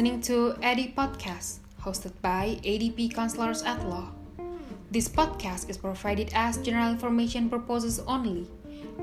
listening 0.00 0.24
to 0.24 0.56
Eddie 0.64 0.96
Podcast, 0.96 1.60
hosted 1.84 2.16
by 2.24 2.56
ADP 2.64 3.12
Counselors 3.12 3.60
at 3.60 3.84
Law. 3.84 4.08
This 4.88 5.12
podcast 5.12 5.68
is 5.68 5.76
provided 5.76 6.32
as 6.32 6.56
general 6.64 6.88
information 6.88 7.52
purposes 7.52 8.00
only 8.08 8.48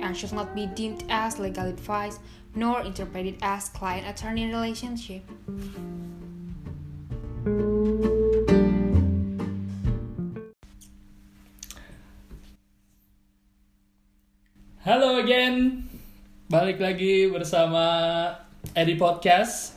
and 0.02 0.18
should 0.18 0.34
not 0.34 0.58
be 0.58 0.66
deemed 0.66 1.06
as 1.06 1.38
legal 1.38 1.70
advice 1.70 2.18
nor 2.58 2.82
interpreted 2.82 3.38
as 3.46 3.70
client-attorney 3.78 4.50
relationship. 4.50 5.22
Halo 14.82 15.22
again, 15.22 15.86
balik 16.50 16.82
lagi 16.82 17.30
bersama 17.30 17.86
Edi 18.74 18.98
Podcast. 18.98 19.77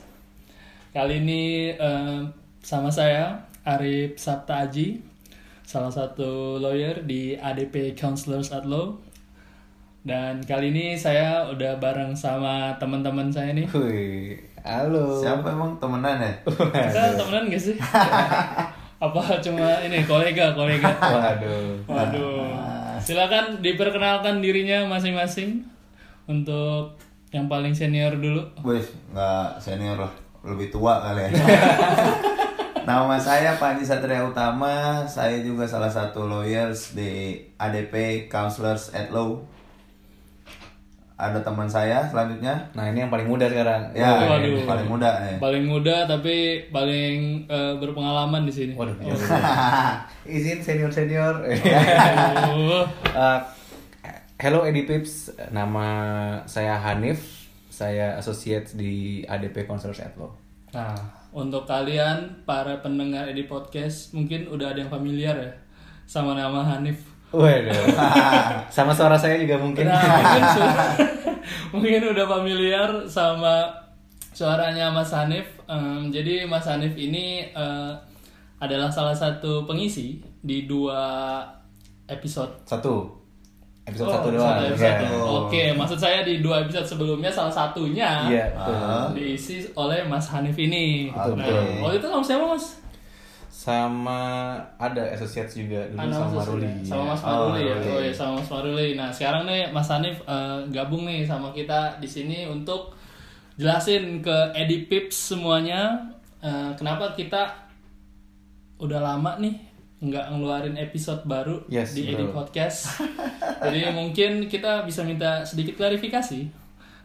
Kali 0.91 1.23
ini 1.23 1.71
eh, 1.71 2.19
sama 2.59 2.91
saya 2.91 3.31
Arif 3.63 4.19
Sabta 4.19 4.67
Aji, 4.67 4.99
salah 5.63 5.87
satu 5.87 6.59
lawyer 6.59 7.07
di 7.07 7.31
ADP 7.31 7.95
Counselors 7.95 8.51
at 8.51 8.67
Law. 8.67 8.99
Dan 10.03 10.43
kali 10.43 10.75
ini 10.75 10.99
saya 10.99 11.47
udah 11.47 11.79
bareng 11.79 12.11
sama 12.11 12.75
teman-teman 12.75 13.31
saya 13.31 13.55
nih. 13.55 13.71
Wih, 13.71 14.35
halo. 14.67 15.15
Siapa 15.15 15.55
emang 15.55 15.79
temenan 15.79 16.19
ya? 16.19 16.33
Kita 16.43 17.15
temenan 17.15 17.47
gak 17.47 17.63
sih? 17.71 17.79
Apa 19.07 19.39
cuma 19.39 19.79
ini 19.87 20.03
kolega 20.03 20.51
kolega? 20.51 20.91
Waduh. 20.91 21.87
Waduh. 21.87 22.51
Silakan 22.99 23.63
diperkenalkan 23.63 24.43
dirinya 24.43 24.83
masing-masing 24.91 25.63
untuk 26.27 26.99
yang 27.31 27.47
paling 27.47 27.71
senior 27.71 28.11
dulu. 28.19 28.43
Wes, 28.67 28.91
nggak 29.15 29.55
senior 29.55 29.95
lah, 29.95 30.11
lebih 30.41 30.73
tua 30.73 31.01
kali 31.01 31.29
ya. 31.29 31.31
Nama 32.81 33.13
saya 33.21 33.61
Panji 33.61 33.85
Satria 33.85 34.25
Utama, 34.25 35.05
saya 35.05 35.37
juga 35.45 35.69
salah 35.69 35.89
satu 35.93 36.25
lawyers 36.25 36.97
di 36.97 37.37
ADP 37.61 38.25
Counselors 38.25 38.89
at 38.97 39.13
Law. 39.13 39.37
Ada 41.21 41.45
teman 41.45 41.69
saya 41.69 42.01
selanjutnya, 42.09 42.73
Nah 42.73 42.89
ini 42.89 43.05
yang 43.05 43.13
paling 43.13 43.29
muda 43.29 43.45
sekarang. 43.45 43.93
ya 43.93 44.25
Waduh. 44.25 44.41
yang 44.41 44.65
paling 44.65 44.89
muda 44.89 45.09
ya. 45.21 45.37
Paling 45.37 45.65
muda 45.69 45.95
tapi 46.09 46.65
paling 46.73 47.45
eh, 47.45 47.73
berpengalaman 47.77 48.49
di 48.49 48.53
sini. 48.53 48.73
Waduh. 48.73 48.97
jauh. 48.97 49.13
Izin 50.41 50.65
senior 50.65 50.89
senior. 50.89 51.45
Aduh. 51.45 52.89
hello 54.41 54.65
Edi 54.65 54.89
Pips, 54.89 55.29
nama 55.53 55.85
saya 56.49 56.81
Hanif. 56.81 57.40
Saya 57.81 58.13
associate 58.21 58.77
di 58.77 59.25
ADP 59.25 59.65
Counselors 59.65 60.05
at 60.05 60.13
Law. 60.13 60.29
Nah, 60.69 60.93
untuk 61.33 61.65
kalian 61.65 62.45
para 62.45 62.77
pendengar 62.85 63.25
di 63.33 63.49
podcast 63.49 64.13
mungkin 64.13 64.45
udah 64.53 64.69
ada 64.69 64.85
yang 64.85 64.93
familiar 64.93 65.33
ya 65.33 65.49
sama 66.05 66.37
nama 66.37 66.61
Hanif. 66.61 67.01
Waduh. 67.33 67.73
Sama 68.75 68.91
suara 68.91 69.15
saya 69.15 69.39
juga 69.39 69.55
mungkin. 69.55 69.87
Nah, 69.87 69.97
mungkin, 70.19 70.43
su- 70.51 70.75
mungkin 71.73 72.01
udah 72.11 72.27
familiar 72.27 72.89
sama 73.07 73.71
suaranya 74.35 74.91
Mas 74.91 75.15
Hanif. 75.15 75.47
Em, 75.63 76.11
jadi 76.11 76.43
Mas 76.43 76.67
Hanif 76.67 76.91
ini 76.99 77.49
eh, 77.49 77.93
adalah 78.59 78.91
salah 78.91 79.15
satu 79.15 79.63
pengisi 79.63 80.19
di 80.43 80.67
dua 80.67 81.39
episode. 82.11 82.51
Satu. 82.67 83.20
Episode 83.91 84.07
Oh, 84.07 84.13
satu 84.15 84.27
doang. 84.31 84.47
satu 84.47 84.63
episode. 84.65 84.97
Iya. 85.03 85.19
Oke, 85.19 85.63
maksud 85.75 85.99
saya 85.99 86.19
di 86.23 86.39
dua 86.39 86.63
episode 86.63 86.87
sebelumnya 86.87 87.27
salah 87.27 87.51
satunya 87.51 88.25
Iya, 88.25 88.45
betul. 88.55 88.73
Ah. 88.73 89.07
diisi 89.11 89.55
oleh 89.73 89.99
Mas 90.03 90.31
Hanif 90.31 90.55
ini. 90.55 91.11
Betul, 91.11 91.35
nah, 91.35 91.43
betul. 91.43 91.63
waktu 91.83 91.95
itu 91.99 92.07
sama 92.07 92.23
siapa 92.23 92.45
Mas? 92.47 92.65
Sama 93.51 94.21
ada 94.75 95.03
associates 95.11 95.53
juga 95.53 95.85
dulu 95.85 95.99
Anak 95.99 96.15
sama 96.15 96.25
Mas 96.25 96.35
Maruli. 96.41 96.67
Sama 96.81 96.97
ya. 96.97 97.09
Mas 97.11 97.21
Maruli 97.21 97.61
ya. 97.61 97.75
Oh 97.85 97.99
iya 97.99 98.11
sama 98.11 98.33
Mas 98.39 98.49
Maruli. 98.49 98.87
Nah, 98.95 99.09
sekarang 99.11 99.43
nih 99.43 99.61
Mas 99.69 99.87
Hanif 99.87 100.17
eh, 100.23 100.59
gabung 100.71 101.03
nih 101.03 101.21
sama 101.21 101.51
kita 101.51 101.99
di 101.99 102.07
sini 102.07 102.47
untuk 102.47 102.95
jelasin 103.53 104.23
ke 104.23 104.35
Edi 104.55 104.87
Pips 104.87 105.35
semuanya 105.35 105.99
eh, 106.39 106.71
kenapa 106.73 107.11
kita 107.13 107.53
udah 108.79 108.97
lama 108.97 109.37
nih 109.37 109.53
nggak 110.01 110.25
ngeluarin 110.27 110.75
episode 110.75 111.21
baru 111.23 111.61
Yes, 111.67 111.93
di 111.93 112.09
Edi 112.09 112.25
bro. 112.25 112.33
Podcast. 112.35 112.97
Jadi 113.63 113.85
mungkin 113.91 114.49
kita 114.49 114.81
bisa 114.81 115.01
minta 115.01 115.45
sedikit 115.45 115.77
klarifikasi 115.77 116.41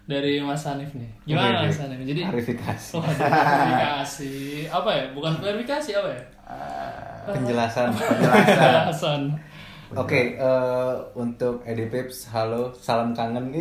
dari 0.02 0.40
Mas 0.40 0.64
Hanif 0.64 0.96
nih. 0.96 1.10
Gimana 1.26 1.60
Oke, 1.60 1.68
Mas. 1.68 1.78
Hanif? 1.78 2.00
Jadi 2.02 2.20
Klarifikasi. 2.24 2.88
Oh, 2.92 3.02
klarifikasi. 3.04 4.34
Apa 4.72 4.90
ya? 4.90 5.04
Bukan 5.12 5.32
klarifikasi 5.36 5.90
apa 5.94 6.08
ya? 6.08 6.22
Penjelasan. 7.36 7.88
Penjelasan. 7.92 9.20
Oke, 9.92 10.34
eh, 10.34 10.92
untuk 11.14 11.62
Edi 11.62 11.86
Pips, 11.86 12.32
halo, 12.32 12.74
salam 12.74 13.12
kangen. 13.12 13.52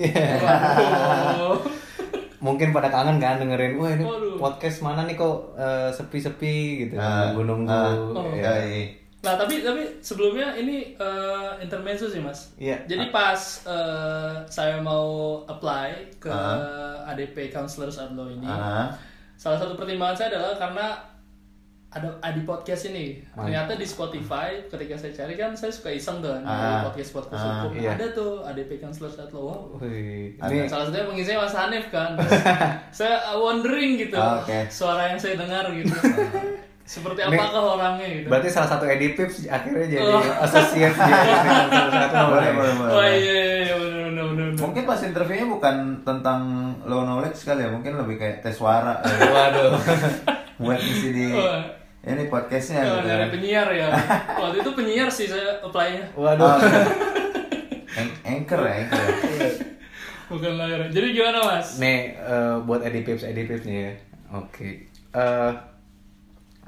Mungkin 2.40 2.69
pada 2.72 2.88
kangen 2.88 3.17
kan 3.17 3.38
dengerin, 3.38 3.73
wah 3.75 3.90
ini 3.90 4.06
Waduh. 4.06 4.38
podcast 4.38 4.79
mana 4.79 5.03
nih 5.03 5.13
kok 5.13 5.53
eh, 5.53 5.90
sepi-sepi 5.91 6.56
gitu, 6.84 6.94
Ah, 6.96 7.29
nunggu-nunggu. 7.29 7.69
ah, 7.69 7.94
ya. 8.31 8.41
ya, 8.41 8.53
iya. 8.63 8.85
Nah 9.25 9.34
tapi 9.36 9.59
tapi 9.59 9.81
sebelumnya 10.00 10.53
ini 10.53 10.94
eh, 10.94 11.52
intermezzo 11.59 12.06
sih 12.06 12.22
mas. 12.22 12.53
Iya. 12.56 12.86
Jadi 12.86 13.09
pas 13.09 13.36
eh, 13.66 14.34
saya 14.46 14.78
mau 14.80 15.06
apply 15.44 15.90
ke 16.16 16.30
Ah. 16.30 17.02
ADP 17.08 17.50
Counselors 17.50 17.97
at 17.97 18.14
Law 18.14 18.25
ini, 18.28 18.46
Ah. 18.46 18.94
salah 19.35 19.58
satu 19.58 19.74
pertimbangan 19.74 20.16
saya 20.16 20.28
adalah 20.31 20.53
karena 20.56 20.88
ada 21.88 22.12
Adi 22.19 22.44
podcast 22.44 22.91
ini. 22.91 23.24
Mantap. 23.31 23.47
Ternyata 23.47 23.72
di 23.74 23.88
Spotify 23.88 24.50
ketika 24.66 24.94
saya 24.94 25.16
cari 25.16 25.34
kan 25.34 25.56
saya 25.56 25.72
suka 25.72 25.88
iseng 25.90 26.19
tuh 26.19 26.28
kan 26.30 26.44
Ah. 26.44 26.84
podcast 26.84 27.16
podcast 27.16 27.40
Ah, 27.40 27.64
hukum. 27.64 27.80
iya. 27.80 27.96
Ada 27.96 28.06
tuh 28.12 28.44
ADP 28.44 28.72
Counselors 28.78 29.16
at 29.16 29.31
Law. 29.31 29.80
Ada. 29.80 30.52
ini 30.52 30.68
Salah 30.68 30.85
satunya 30.85 31.08
pengisinya 31.08 31.40
Mas 31.41 31.56
Hanif 31.56 31.85
kan. 31.88 32.19
Saya 32.91 33.16
wondering 33.34 33.96
gitu 33.97 34.16
Ah, 34.16 34.44
oke. 34.44 34.68
suara 34.68 35.08
yang 35.08 35.18
saya 35.18 35.35
dengar 35.35 35.72
gitu. 35.72 35.96
Seperti 36.85 37.18
Ini- 37.19 37.34
apakah 37.34 37.62
orangnya 37.75 38.07
gitu. 38.07 38.28
berarti 38.29 38.46
salah 38.47 38.69
satu 38.69 38.85
Edi 38.85 39.12
Pips 39.12 39.41
akhirnya 39.44 39.90
jadi 39.90 40.06
Oh. 40.06 40.22
associate 40.40 40.94
di 41.01 41.13
satu 41.91 42.16
Boleh, 42.29 42.51
boleh, 42.51 42.73
boleh. 42.75 42.91
Oh 42.91 43.01
iya 43.03 43.18
iya 43.18 43.57
iya 43.63 43.75
benar 43.75 44.01
benar 44.06 44.25
benar. 44.28 44.47
Mungkin 44.56 44.84
pas 44.85 45.01
interviewnya 45.01 45.47
bukan 45.47 45.75
tentang 46.00 46.41
low 46.84 47.01
knowledge 47.01 47.34
sekali 47.35 47.62
ya, 47.62 47.69
mungkin 47.69 47.97
lebih 47.97 48.16
kayak 48.16 48.38
tes 48.40 48.53
suara. 48.53 49.01
ya. 49.01 49.18
Waduh. 49.34 49.73
Buat 50.62 50.78
isi 50.79 51.09
di 51.09 51.25
Oh. 51.34 51.57
ini 52.06 52.29
podcastnya. 52.29 52.85
Oh, 52.85 53.02
gitu 53.02 53.09
dari 53.09 53.25
penyiar 53.29 53.67
ya. 53.67 53.90
Waktu 54.38 54.62
itu 54.62 54.72
penyiar 54.72 55.09
sih 55.09 55.25
saya 55.25 55.57
apply-nya. 55.59 56.06
Waduh. 56.13 56.46
Oh, 56.46 56.57
An- 57.91 58.17
anchor 58.23 58.62
ya, 58.62 58.73
anchor. 58.78 59.02
ya. 59.02 59.50
Bukan 60.28 60.53
layar. 60.53 60.81
Jadi 60.88 61.07
gimana 61.12 61.40
Mas? 61.44 61.78
Nih 61.78 62.13
eh, 62.13 62.56
buat 62.62 62.81
Edi 62.81 63.02
Pips, 63.02 63.23
Edi 63.23 63.41
Pips 63.44 63.63
nih 63.63 63.78
ya. 63.79 63.94
Oke. 64.35 64.85
Eh, 65.12 65.52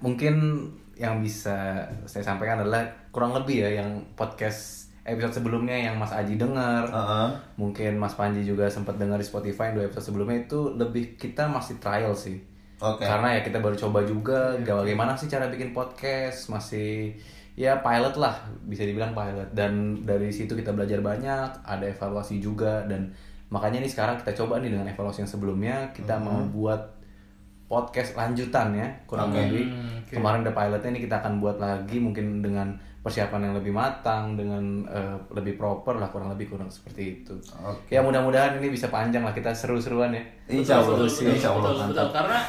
mungkin 0.02 0.68
yang 0.97 1.22
bisa 1.22 1.85
saya 2.09 2.24
sampaikan 2.25 2.66
adalah 2.66 2.85
kurang 3.13 3.38
lebih 3.38 3.66
ya 3.66 3.81
yang 3.81 4.02
podcast 4.18 4.90
episode 5.08 5.40
sebelumnya 5.40 5.74
yang 5.74 5.96
Mas 5.96 6.12
Aji 6.12 6.35
dengar. 6.35 6.90
Heeh. 6.91 7.30
Mungkin 7.56 7.96
Mas 7.96 8.18
Panji 8.18 8.44
juga 8.44 8.68
sempat 8.68 9.00
dengar 9.00 9.16
di 9.16 9.25
Spotify 9.25 9.72
yang 9.72 9.80
dua 9.80 9.85
episode 9.88 10.12
sebelumnya 10.12 10.44
itu 10.44 10.75
lebih 10.75 11.16
kita 11.16 11.47
masih 11.47 11.80
trial 11.80 12.12
sih. 12.12 12.44
Oke. 12.78 13.08
Karena 13.08 13.40
ya 13.40 13.41
kita 13.41 13.58
baru 13.63 13.74
coba 13.74 14.06
juga 14.06 14.53
gak 14.62 14.85
bagaimana 14.85 15.18
sih 15.18 15.31
cara 15.31 15.50
bikin 15.50 15.72
podcast, 15.74 16.52
masih 16.52 17.16
ya 17.58 17.81
pilot 17.81 18.22
lah 18.22 18.38
bisa 18.69 18.85
dibilang 18.85 19.18
pilot 19.18 19.50
dan 19.58 20.06
dari 20.06 20.29
situ 20.29 20.53
kita 20.53 20.78
belajar 20.78 21.02
banyak, 21.02 21.66
ada 21.66 21.85
evaluasi 21.90 22.38
juga 22.38 22.85
dan 22.85 23.09
makanya 23.50 23.81
nih 23.81 23.90
sekarang 23.90 24.22
kita 24.22 24.38
coba 24.38 24.61
nih 24.61 24.78
dengan 24.78 24.85
evaluasi 24.85 25.26
yang 25.26 25.32
sebelumnya 25.32 25.90
kita 25.90 26.22
mau 26.22 26.46
buat 26.53 26.97
podcast 27.67 28.16
lanjutan 28.16 28.72
ya 28.72 28.87
kurang 29.03 29.29
Oke. 29.29 29.43
lebih 29.43 29.64
Hmm, 29.67 29.99
oke. 30.02 30.14
kemarin 30.14 30.40
udah 30.41 30.55
pilotnya 30.55 30.90
nih 30.90 31.03
kita 31.03 31.16
akan 31.19 31.34
buat 31.37 31.58
lagi 31.58 31.97
mungkin 31.97 32.40
dengan 32.40 32.67
persiapan 32.97 33.40
yang 33.41 33.55
lebih 33.55 33.72
matang 33.72 34.35
dengan 34.35 34.64
eh, 34.85 35.16
lebih 35.31 35.55
proper 35.55 35.96
lah 35.96 36.08
kurang 36.08 36.28
lebih 36.29 36.47
kurang 36.49 36.67
seperti 36.67 37.22
itu 37.22 37.35
Oke. 37.58 37.87
ya 37.90 37.99
mudah-mudahan 37.99 38.55
ini 38.55 38.67
bisa 38.69 38.87
panjang 38.87 39.22
lah 39.22 39.31
kita 39.31 39.52
seru-seruan 39.52 40.11
ya 40.11 40.23
Insya 40.49 40.79
Allah, 40.79 40.96
Betul, 40.97 41.08
betul, 41.08 41.28
insya 41.29 41.49
Allah 41.52 41.72
betul. 41.85 42.08
Karena 42.09 42.40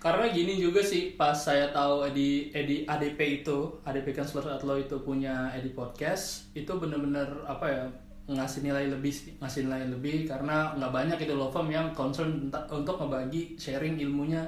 karena 0.00 0.24
gini 0.26 0.56
juga 0.56 0.80
sih 0.80 1.12
pas 1.12 1.34
saya 1.34 1.68
tahu 1.68 2.06
Edi 2.06 2.48
Edi 2.50 2.82
ADP 2.84 3.20
itu 3.38 3.58
ADP 3.82 4.16
Counselor 4.16 4.48
at 4.50 4.62
Law 4.62 4.74
itu 4.74 4.96
punya 4.98 5.52
Edi 5.52 5.70
podcast 5.70 6.48
itu 6.54 6.72
bener-bener 6.72 7.26
apa 7.44 7.66
ya 7.68 7.84
ngasih 8.30 8.62
nilai 8.62 8.86
lebih 8.86 9.10
sih 9.10 9.34
ngasih 9.42 9.66
nilai 9.66 9.90
lebih 9.90 10.30
karena 10.30 10.70
nggak 10.78 10.92
banyak 10.94 11.18
itu 11.18 11.34
law 11.34 11.50
firm 11.50 11.66
yang 11.70 11.90
concern 11.90 12.50
untuk 12.70 12.94
ngebagi 13.02 13.58
sharing 13.58 13.98
ilmunya 13.98 14.46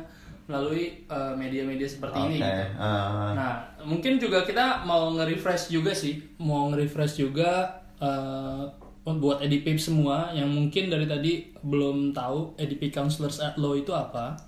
melalui 0.51 1.07
eh, 1.07 1.35
media-media 1.39 1.87
seperti 1.87 2.19
ini 2.19 2.39
Oke. 2.43 2.51
gitu. 2.51 2.65
ah. 2.83 3.31
Nah, 3.33 3.53
mungkin 3.87 4.19
juga 4.19 4.43
kita 4.43 4.83
mau 4.83 5.15
nge-refresh 5.15 5.71
juga 5.71 5.95
sih, 5.95 6.19
mau 6.43 6.67
nge-refresh 6.75 7.15
juga 7.23 7.83
eh, 8.03 8.65
buat 9.03 9.43
EDP 9.43 9.75
semua 9.75 10.31
yang 10.31 10.47
mungkin 10.47 10.87
dari 10.87 11.11
tadi 11.11 11.51
belum 11.59 12.15
tahu 12.15 12.55
EDP 12.55 12.95
Counselors 12.95 13.43
at 13.43 13.59
Law 13.59 13.75
itu 13.75 13.91
apa. 13.91 14.39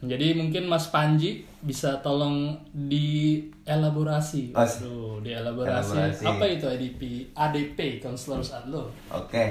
Jadi 0.00 0.32
mungkin 0.32 0.64
Mas 0.64 0.88
Panji 0.88 1.44
bisa 1.60 2.00
tolong 2.00 2.56
dielaborasi. 2.72 4.56
As- 4.56 4.80
Waduh, 4.80 5.20
dielaborasi. 5.20 5.92
Elaborasi. 5.92 6.24
Apa 6.24 6.44
itu 6.48 6.66
EDP 6.66 7.00
ADP 7.36 7.78
Counselors 8.00 8.56
at 8.56 8.64
Law? 8.64 8.88
Oke, 9.12 9.44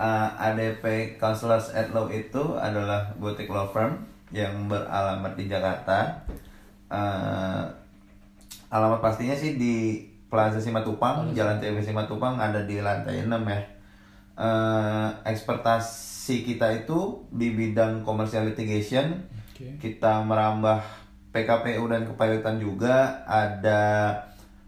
uh, 0.00 0.28
ADP 0.40 1.16
Counselors 1.20 1.68
at 1.76 1.92
Law 1.92 2.08
itu 2.08 2.56
adalah 2.56 3.12
boutique 3.20 3.52
law 3.52 3.68
firm 3.68 4.08
yang 4.32 4.72
beralamat 4.72 5.36
di 5.36 5.52
Jakarta. 5.52 6.24
Uh, 6.88 7.68
alamat 8.72 9.04
pastinya 9.04 9.36
sih 9.36 9.60
di 9.60 10.00
Plaza 10.36 10.60
Simatupang, 10.60 11.32
Jalan 11.32 11.56
TV 11.56 11.80
Simatupang 11.80 12.36
ada 12.36 12.60
di 12.68 12.84
lantai 12.84 13.24
6 13.24 13.32
ya. 13.32 13.60
Uh, 14.36 15.08
ekspertasi 15.24 16.44
kita 16.44 16.84
itu 16.84 17.24
di 17.32 17.56
bidang 17.56 18.04
commercial 18.04 18.44
litigation. 18.44 19.24
Oke. 19.32 19.80
Kita 19.80 20.20
merambah 20.28 20.84
PKPU 21.32 21.88
dan 21.88 22.04
kepilotan 22.04 22.60
juga 22.60 23.24
ada 23.24 24.12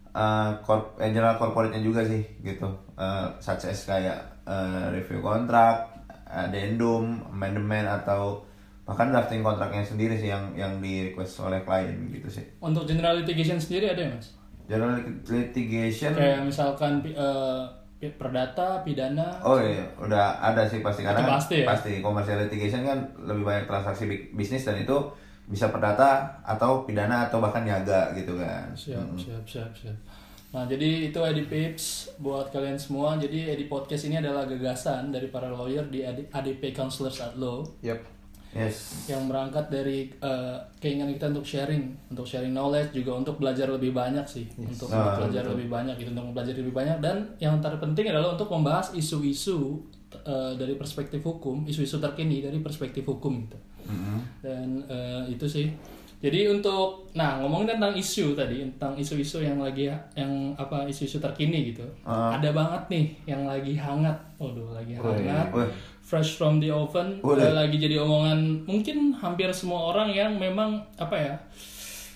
uh, 0.09 0.57
corp- 0.65 0.97
eh, 0.97 1.13
general 1.13 1.37
corporate-nya 1.37 1.85
juga 1.85 2.01
sih 2.01 2.25
gitu. 2.41 2.65
Uh, 2.97 3.29
such 3.37 3.69
as 3.69 3.85
kayak 3.85 4.41
uh, 4.49 4.89
review 4.89 5.21
kontrak, 5.21 5.85
addendum, 6.25 7.29
amendment 7.29 7.85
atau 7.85 8.41
bahkan 8.89 9.13
drafting 9.13 9.45
kontraknya 9.45 9.85
sendiri 9.85 10.17
sih 10.17 10.33
yang 10.33 10.49
yang 10.57 10.81
di 10.81 11.13
request 11.13 11.45
oleh 11.45 11.61
klien 11.61 12.09
gitu 12.09 12.25
sih. 12.25 12.57
Untuk 12.57 12.89
general 12.89 13.21
litigation 13.21 13.61
sendiri 13.61 13.93
ada 13.93 14.01
ya 14.01 14.17
mas? 14.17 14.38
General 14.69 14.95
litigation 15.25 16.13
Kayak 16.13 16.45
misalkan 16.45 17.01
pi- 17.01 17.17
perdata, 17.99 18.79
pidana. 18.79 19.41
Oh 19.41 19.59
iya, 19.59 19.83
udah 19.97 20.39
ada 20.39 20.63
sih 20.63 20.79
pasti 20.79 21.03
karena 21.03 21.19
Itu 21.19 21.25
kan 21.25 21.35
pasti 21.35 21.55
ya? 21.59 21.65
pasti 21.67 21.91
commercial 21.99 22.39
litigation 22.39 22.81
kan 22.81 22.95
lebih 23.19 23.43
banyak 23.43 23.65
transaksi 23.65 24.07
bi- 24.07 24.31
bisnis 24.31 24.63
dan 24.63 24.77
itu 24.77 24.95
bisa 25.45 25.67
perdata 25.67 26.15
atau 26.39 26.85
pidana 26.85 27.25
atau 27.25 27.41
bahkan 27.41 27.65
niaga 27.65 28.13
gitu 28.13 28.37
kan. 28.37 28.69
Siap, 28.71 29.17
siap, 29.17 29.43
siap, 29.43 29.71
siap. 29.75 29.97
Nah, 30.49 30.65
jadi 30.65 31.09
itu 31.09 31.19
Edi 31.19 31.43
Pips 31.43 31.85
buat 32.17 32.49
kalian 32.49 32.73
semua. 32.73 33.13
Jadi 33.15 33.49
Edi 33.49 33.65
Podcast 33.65 34.05
ini 34.05 34.17
adalah 34.17 34.45
gagasan 34.45 35.09
dari 35.09 35.27
para 35.27 35.45
lawyer 35.45 35.85
di 35.85 36.01
AD- 36.01 36.29
ADP 36.31 36.71
Counselors 36.71 37.19
at 37.19 37.35
Law 37.35 37.61
Yep. 37.81 38.01
Yes. 38.49 39.05
yang 39.05 39.29
berangkat 39.29 39.69
dari 39.69 40.09
eh, 40.09 40.57
keinginan 40.81 41.13
kita 41.13 41.29
untuk 41.29 41.45
sharing, 41.45 41.93
untuk 42.09 42.25
sharing 42.25 42.49
knowledge 42.49 42.97
juga 42.97 43.13
untuk 43.13 43.37
belajar 43.37 43.69
lebih 43.69 43.93
banyak 43.93 44.25
sih, 44.25 44.49
untuk 44.57 44.89
Ah, 44.89 45.21
belajar 45.21 45.45
lebih 45.45 45.69
banyak 45.69 45.95
gitu, 46.01 46.09
untuk 46.09 46.33
belajar 46.33 46.57
lebih 46.57 46.73
banyak 46.73 46.97
dan 46.97 47.29
yang 47.37 47.61
terpenting 47.61 48.09
adalah 48.09 48.33
untuk 48.33 48.49
membahas 48.49 48.89
isu-isu 48.97 49.85
eh, 50.25 50.57
dari 50.57 50.73
perspektif 50.73 51.21
hukum, 51.21 51.69
isu-isu 51.69 52.01
terkini 52.01 52.41
dari 52.41 52.57
perspektif 52.57 53.05
hukum 53.05 53.45
gitu. 53.45 53.57
Dan 54.41 54.81
eh, 54.89 55.29
itu 55.29 55.45
sih. 55.45 55.69
Jadi 56.19 56.51
untuk 56.51 57.07
nah 57.15 57.39
ngomongin 57.39 57.79
tentang 57.79 57.95
isu 57.95 58.35
tadi 58.35 58.59
tentang 58.75 58.91
isu-isu 58.99 59.39
yang 59.39 59.55
lagi 59.55 59.87
yang 60.19 60.51
apa 60.59 60.83
isu-isu 60.83 61.23
terkini 61.23 61.71
gitu. 61.71 61.87
Ada 62.03 62.51
banget 62.51 62.83
nih 62.91 63.05
yang 63.23 63.47
lagi 63.47 63.79
hangat. 63.79 64.19
Waduh, 64.35 64.75
lagi 64.75 64.99
hangat. 64.99 65.47
Wih. 65.55 65.71
Fresh 66.03 66.41
from 66.41 66.57
the 66.57 66.73
oven 66.73 67.21
udah 67.21 67.53
lagi 67.53 67.77
jadi 67.77 68.01
omongan 68.01 68.65
mungkin 68.65 69.13
hampir 69.13 69.47
semua 69.53 69.93
orang 69.93 70.09
yang 70.09 70.35
memang 70.41 70.81
apa 70.97 71.13
ya 71.13 71.35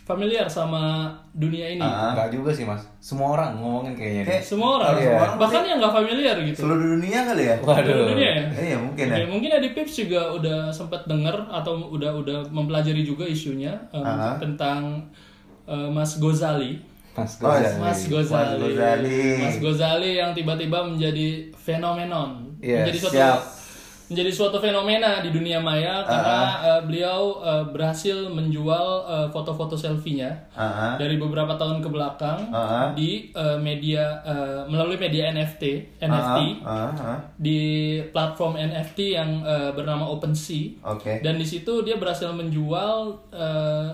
familiar 0.03 0.43
sama 0.45 1.07
dunia 1.31 1.63
ini. 1.69 1.79
Enggak 1.79 2.27
juga 2.29 2.51
sih 2.51 2.63
mas. 2.63 2.83
Semua 2.99 3.33
orang 3.33 3.55
ngomongin 3.55 3.95
kayaknya. 3.95 4.23
Kayak- 4.23 4.43
nih. 4.43 4.47
Semua 4.47 4.69
orang, 4.77 4.93
Iya. 4.99 5.17
bahkan 5.35 5.63
yang 5.63 5.77
nggak 5.79 5.95
familiar 5.95 6.35
gitu. 6.43 6.59
Seluruh 6.59 6.87
dunia 6.93 7.19
kali 7.23 7.43
ya? 7.43 7.55
Seluruh 7.57 8.07
dunia 8.11 8.29
ya. 8.29 8.45
Iya 8.53 8.77
mungkin 8.77 9.05
ya. 9.05 9.15
Oke, 9.15 9.23
mungkin 9.31 9.49
Adi 9.53 9.69
Pips 9.71 9.93
juga 9.97 10.21
udah 10.29 10.59
sempat 10.69 11.01
dengar 11.05 11.47
atau 11.47 11.73
udah 11.89 12.11
udah 12.13 12.37
mempelajari 12.47 13.01
juga 13.01 13.23
isunya 13.23 13.71
em, 13.89 14.03
Aha. 14.03 14.35
tentang 14.37 14.99
eh, 15.63 15.87
Mas 15.87 16.19
Gozali. 16.19 16.75
Mas 17.13 17.37
Oh, 17.37 17.47
Gozali. 17.47 17.79
Mas 17.79 18.01
Gozali. 18.09 18.57
Mas 18.57 18.59
Gozali. 18.59 19.21
Mas 19.39 19.57
Gozali 19.57 20.11
yang 20.17 20.31
tiba-tiba 20.33 20.83
menjadi 20.83 21.47
fenomenon. 21.55 22.51
Yes, 22.59 22.83
menjadi 22.83 22.99
suatu 22.99 23.15
siap. 23.15 23.39
Menjadi 24.07 24.31
suatu 24.31 24.59
fenomena 24.59 25.19
di 25.19 25.31
dunia 25.31 25.57
maya 25.57 26.03
karena 26.03 26.39
eh, 26.61 26.81
beliau 26.83 27.39
eh, 27.39 27.63
berhasil 27.67 28.27
menjual 28.27 28.87
eh, 29.05 29.27
foto-foto 29.31 29.73
selfie-nya 29.73 30.31
Ah, 30.53 30.63
ah. 30.63 30.93
dari 30.95 31.15
beberapa 31.17 31.55
tahun 31.55 31.79
ke 31.79 31.89
belakang 31.89 32.51
Ah, 32.51 32.59
ah. 32.59 32.87
di 32.91 33.31
eh, 33.31 33.57
media 33.57 34.19
eh, 34.21 34.61
melalui 34.67 34.99
media 34.99 35.31
NFT, 35.31 35.63
NFT 36.03 36.39
Ah, 36.61 36.91
ah, 36.91 36.91
ah. 36.93 37.19
di 37.35 37.61
platform 38.11 38.59
NFT 38.59 38.99
yang 39.15 39.41
eh, 39.41 39.71
bernama 39.71 40.05
OpenSea 40.09 40.83
Oke. 40.83 41.23
dan 41.23 41.39
di 41.39 41.45
situ 41.47 41.81
dia 41.81 41.95
berhasil 41.95 42.29
menjual 42.29 43.17
eh, 43.31 43.89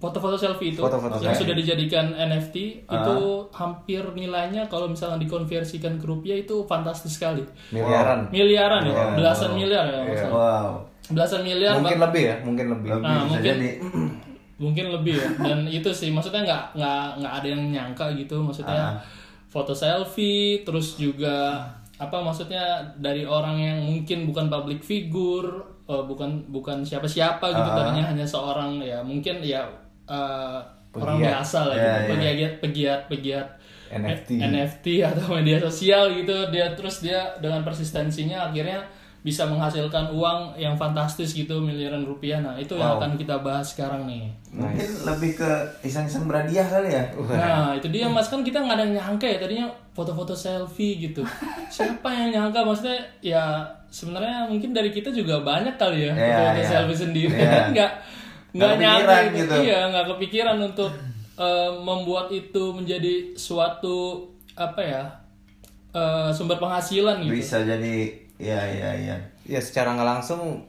foto-foto 0.00 0.34
selfie 0.34 0.72
itu 0.72 0.80
Foto-foto 0.80 1.14
yang 1.16 1.30
selfie. 1.30 1.40
sudah 1.44 1.54
dijadikan 1.54 2.06
NFT 2.10 2.56
Ah. 2.86 2.96
itu 2.96 3.16
hampir 3.50 4.00
nilainya 4.10 4.64
kalau 4.66 4.88
misalnya 4.88 5.16
dikonversikan 5.18 5.94
ke 5.94 6.04
rupiah 6.04 6.34
itu 6.34 6.64
fantastis 6.64 7.14
sekali 7.14 7.44
Miliaran. 7.68 8.26
miliaran 8.28 8.82
ya 8.82 8.96
Wow. 8.96 9.14
belasan 9.14 9.50
miliar 9.52 9.84
ya 9.84 9.92
Iya. 9.92 10.02
maksudnya. 10.02 10.32
Wow. 10.32 10.72
belasan 11.06 11.42
miliar 11.42 11.74
Mungkin 11.76 11.96
bah- 11.96 12.04
lebih 12.06 12.22
ya, 12.24 12.36
mungkin 12.40 12.66
lebih. 12.70 12.88
Lebih 12.92 13.02
Nah, 13.02 13.14
bisa 13.18 13.28
mungkin- 13.28 13.44
jadi. 13.44 13.70
mungkin 14.62 14.86
lebih 14.90 15.14
ya 15.16 15.28
dan 15.38 15.58
itu 15.66 15.88
sih 15.90 16.08
maksudnya 16.08 16.42
nggak 16.42 16.64
nggak 16.74 17.04
nggak 17.16 17.32
ada 17.34 17.46
yang 17.46 17.62
nyangka 17.66 18.06
gitu 18.14 18.36
maksudnya 18.38 18.76
Ah. 18.86 19.00
foto 19.46 19.72
selfie 19.72 20.60
terus 20.62 20.94
juga 20.94 21.64
apa 21.96 22.16
maksudnya 22.18 22.60
dari 22.94 23.24
orang 23.24 23.56
yang 23.56 23.78
mungkin 23.82 24.24
bukan 24.24 24.46
public 24.46 24.80
figure 24.80 25.48
eh, 25.82 25.98
bukan 26.02 26.44
bukan 26.46 26.80
siapa-siapa 26.80 27.40
gitu 27.50 27.66
Ah. 27.66 27.74
tadinya 27.74 28.04
hanya 28.06 28.22
seorang 28.22 28.78
ya 28.78 29.00
mungkin 29.00 29.40
ya 29.40 29.64
eh, 30.10 30.58
orang 30.92 31.16
Pegiat. 31.16 31.30
biasa 31.30 31.58
lah 31.64 31.74
Ya, 31.74 31.82
gitu 31.86 31.86
ya. 31.86 32.10
pegiat 32.10 32.52
pegiat 32.58 33.00
pegiat 33.06 33.46
NFT. 33.92 34.30
NFT 34.40 34.86
atau 35.02 35.24
media 35.32 35.58
sosial 35.60 36.10
gitu 36.12 36.34
dia 36.48 36.66
terus 36.72 36.98
dia 37.00 37.18
dengan 37.38 37.62
persistensinya 37.62 38.44
akhirnya 38.44 38.82
bisa 39.20 39.44
menghasilkan 39.44 40.08
uang 40.10 40.56
yang 40.56 40.72
fantastis 40.74 41.30
gitu 41.30 41.60
miliaran 41.60 42.02
rupiah 42.02 42.38
nah 42.38 42.56
itu 42.56 42.72
yang 42.72 42.96
Wow. 42.96 42.98
akan 42.98 43.10
kita 43.14 43.36
bahas 43.38 43.68
sekarang 43.68 44.02
nih 44.04 44.32
Mungkin 44.48 44.80
lebih 45.04 45.36
ke 45.36 45.50
iseng-iseng 45.82 46.24
berhadiah 46.24 46.64
kali 46.64 46.90
ya? 46.90 47.04
Nah 47.30 47.70
itu 47.72 47.86
dia 47.86 48.06
mas 48.06 48.26
kan 48.26 48.40
kita 48.40 48.58
nggak 48.58 48.74
ada 48.74 48.82
yang 48.82 48.94
nyangka 48.96 49.22
ya 49.24 49.38
tadinya 49.38 49.66
foto-foto 49.90 50.34
selfie 50.34 50.98
gitu. 51.00 51.22
Siapa 51.70 52.08
yang 52.08 52.28
nyangka 52.32 52.64
maksudnya 52.64 52.98
ya 53.20 53.62
sebenarnya 53.86 54.46
mungkin 54.46 54.70
dari 54.70 54.88
kita 54.88 55.10
juga 55.10 55.38
banyak 55.40 55.76
kali 55.76 55.98
ya 56.00 56.10
Iya, 56.10 56.16
foto-foto 56.16 56.58
iya. 56.58 56.66
selfie 56.68 56.98
sendiri 57.00 57.34
kan 57.36 57.64
nggak 57.76 57.92
nggak 58.50 58.70
kepikiran 58.74 59.22
gitu. 59.32 59.54
Iya 59.60 59.80
nggak 59.88 60.06
kepikiran 60.08 60.56
untuk 60.60 60.90
eh, 61.44 61.70
membuat 61.80 62.28
itu 62.30 62.64
menjadi 62.70 63.14
suatu 63.34 64.26
apa 64.54 64.80
ya 64.80 65.02
eh, 65.90 66.28
sumber 66.30 66.56
penghasilan 66.56 67.22
gitu. 67.22 67.32
Bisa 67.32 67.62
jadi, 67.62 68.10
ya 68.36 68.60
ya 68.62 68.90
ya. 68.94 69.16
Ya 69.46 69.60
secara 69.60 69.94
nggak 69.94 70.08
langsung 70.18 70.62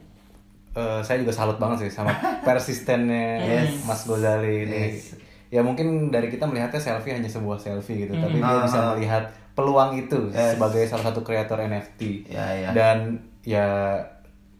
eh, 0.72 1.00
saya 1.00 1.20
juga 1.20 1.30
salut 1.30 1.58
banget 1.58 1.86
sih 1.86 1.92
sama 1.92 2.10
persistennya 2.46 3.42
Yes. 3.42 3.84
Mas 3.84 4.02
Gozali 4.04 4.64
ini. 4.64 4.78
Yes. 4.96 5.18
Ya 5.52 5.60
mungkin 5.60 6.08
dari 6.08 6.32
kita 6.32 6.48
melihatnya 6.48 6.80
selfie 6.80 7.12
hanya 7.12 7.28
sebuah 7.28 7.60
selfie 7.60 8.08
gitu, 8.08 8.16
tapi 8.16 8.40
dia 8.40 8.48
Ah. 8.48 8.64
bisa 8.64 8.78
melihat 8.94 9.24
peluang 9.52 9.92
itu 9.94 10.32
Yes. 10.32 10.56
sebagai 10.56 10.88
salah 10.88 11.12
satu 11.12 11.20
kreator 11.20 11.60
NFT. 11.60 12.24
Ya, 12.32 12.46
ya. 12.56 12.68
Dan 12.72 13.20
ya 13.44 13.68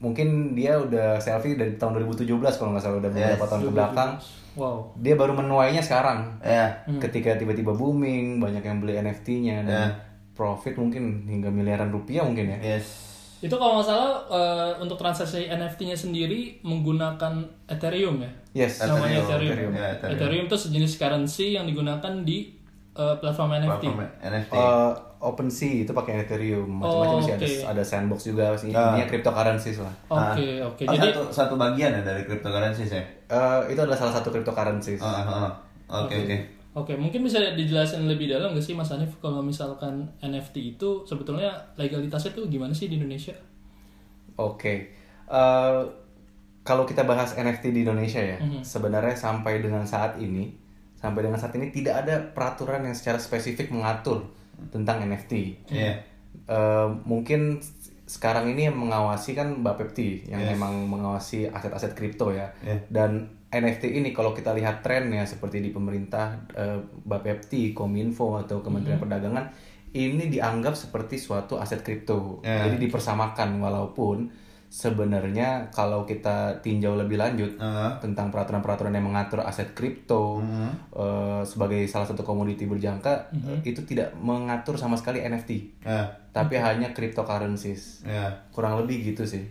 mungkin 0.03 0.53
dia 0.53 0.75
udah 0.75 1.17
selfie 1.17 1.55
dari 1.55 1.79
tahun 1.79 2.03
2017 2.03 2.27
kalau 2.59 2.75
nggak 2.75 2.83
salah 2.83 2.99
udah 2.99 3.09
beberapa 3.09 3.39
Yes. 3.39 3.49
tahun 3.49 3.63
ke 3.63 3.73
belakang. 3.73 4.11
Wow. 4.53 4.77
Dia 4.99 5.15
baru 5.15 5.33
menuainya 5.33 5.81
sekarang. 5.81 6.43
Ya. 6.43 6.83
Ketika 6.99 7.39
tiba-tiba 7.39 7.73
booming, 7.73 8.37
banyak 8.37 8.61
yang 8.61 8.83
beli 8.83 8.99
NFT-nya 8.99 9.65
dan 9.65 9.89
Ya. 9.89 9.97
profit 10.35 10.77
mungkin 10.77 11.25
hingga 11.25 11.49
miliaran 11.49 11.89
rupiah 11.89 12.21
mungkin 12.21 12.51
ya. 12.51 12.77
Yes. 12.77 13.09
Itu 13.41 13.57
kalau 13.57 13.81
nggak 13.81 13.89
salah 13.89 14.13
eh, 14.29 14.73
untuk 14.79 14.95
transaksi 14.95 15.47
NFT-nya 15.47 15.95
sendiri 15.95 16.61
menggunakan 16.61 17.43
Ethereum 17.65 18.21
ya. 18.21 18.31
Yes. 18.53 18.83
namanya 18.83 19.25
Ethereum. 19.25 19.55
Ethereum. 19.55 19.73
Ya, 19.73 19.87
Ethereum. 19.95 20.15
Ethereum. 20.19 20.45
itu 20.47 20.57
sejenis 20.59 20.93
currency 20.95 21.47
yang 21.55 21.65
digunakan 21.65 22.13
di 22.21 22.53
uh, 22.93 23.17
platform 23.17 23.57
NFT. 23.57 23.85
Platform 23.89 24.01
NFT. 24.21 24.53
Uh, 24.53 24.93
OpenSea 25.23 25.87
itu 25.87 25.95
pakai 25.95 26.27
Ethereum, 26.27 26.67
macam-macam 26.83 27.17
Oh, 27.17 27.23
sih 27.23 27.33
oke. 27.33 27.47
ada 27.47 27.79
ada 27.79 27.83
sandbox 27.87 28.27
juga 28.27 28.51
sih. 28.59 28.75
Ah. 28.75 28.99
Ini 28.99 29.07
cryptocurrencies 29.07 29.79
lah. 29.79 29.95
Oke, 30.11 30.59
Ah. 30.59 30.67
oke. 30.67 30.83
Oh, 30.83 30.93
Jadi 30.93 31.09
satu 31.09 31.23
satu 31.31 31.55
bagian 31.55 31.95
ya 31.95 32.03
dari 32.03 32.27
cryptocurrency 32.27 32.91
ya. 32.91 32.99
Uh, 33.31 33.63
itu 33.67 33.79
adalah 33.79 33.95
salah 33.97 34.19
satu 34.19 34.29
cryptocurrencies. 34.29 34.99
Oh, 34.99 35.07
oh. 35.07 35.51
Oke 36.03 36.19
oke. 36.19 36.37
Oke, 36.73 36.93
mungkin 36.97 37.21
bisa 37.21 37.37
dijelasin 37.53 38.09
lebih 38.09 38.27
dalam 38.27 38.51
nggak 38.51 38.65
sih 38.65 38.73
Mas 38.73 38.89
Hanif 38.89 39.15
kalau 39.21 39.39
misalkan 39.39 40.09
NFT 40.19 40.75
itu 40.75 41.05
sebetulnya 41.05 41.53
legalitasnya 41.77 42.33
tuh 42.33 42.49
gimana 42.49 42.73
sih 42.73 42.89
di 42.89 42.97
Indonesia? 42.97 43.37
Oke. 44.35 44.89
Uh, 45.29 45.85
kalau 46.63 46.83
kita 46.83 47.05
bahas 47.05 47.35
NFT 47.35 47.71
di 47.71 47.83
Indonesia 47.83 48.19
ya, 48.19 48.39
Mhm. 48.39 48.63
sebenarnya 48.63 49.13
sampai 49.13 49.61
dengan 49.61 49.85
saat 49.85 50.17
ini, 50.17 50.55
sampai 50.95 51.21
dengan 51.23 51.37
saat 51.37 51.53
ini 51.53 51.69
tidak 51.69 52.07
ada 52.07 52.17
peraturan 52.33 52.81
yang 52.83 52.95
secara 52.95 53.19
spesifik 53.19 53.69
mengatur 53.69 54.23
tentang 54.71 55.03
NFT. 55.09 55.33
Iya. 55.73 56.05
eh, 56.43 56.89
mungkin 57.07 57.61
sekarang 58.09 58.51
ini 58.53 58.69
yang 58.69 58.77
mengawasi 58.77 59.33
kan 59.33 59.65
Bapepti 59.65 60.27
yang 60.29 60.43
Yes. 60.43 60.57
memang 60.57 60.85
mengawasi 60.91 61.49
aset-aset 61.49 61.97
kripto 61.97 62.35
ya. 62.35 62.53
Yeah. 62.61 62.83
Dan 62.93 63.41
NFT 63.53 64.01
ini 64.01 64.13
kalau 64.17 64.33
kita 64.33 64.53
lihat 64.57 64.81
trennya 64.81 65.25
seperti 65.25 65.61
di 65.65 65.71
pemerintah 65.73 66.41
eh, 66.53 66.81
Bapepti, 66.83 67.73
Kominfo 67.73 68.37
atau 68.37 68.61
Kementerian 68.61 69.01
Perdagangan 69.01 69.49
ini 69.93 70.33
dianggap 70.33 70.73
seperti 70.73 71.21
suatu 71.21 71.61
aset 71.61 71.85
kripto. 71.85 72.41
Yeah. 72.41 72.69
Jadi 72.69 72.89
dipersamakan 72.89 73.61
walaupun 73.61 74.33
sebenarnya 74.73 75.69
kalau 75.69 76.03
kita 76.03 76.57
tinjau 76.59 76.97
lebih 76.97 77.21
lanjut 77.21 77.53
Heeh. 77.55 77.91
tentang 78.01 78.33
peraturan-peraturan 78.33 78.89
yang 78.91 79.05
mengatur 79.05 79.45
aset 79.45 79.71
kripto 79.73 80.41
Mhm. 80.41 80.97
eh, 80.97 81.43
sebagai 81.45 81.85
salah 81.85 82.09
satu 82.09 82.23
komoditi 82.23 82.65
berjangka 82.65 83.29
itu 83.63 83.85
tidak 83.85 84.17
mengatur 84.17 84.75
sama 84.75 84.97
sekali 84.97 85.21
NFT 85.21 85.85
Ya, 85.85 86.09
tapi 86.33 86.57
hanya 86.57 86.89
cryptocurrencies. 86.91 88.01
Ya. 88.03 88.33
kurang 88.49 88.81
lebih 88.81 89.05
gitu 89.07 89.23
sih. 89.25 89.45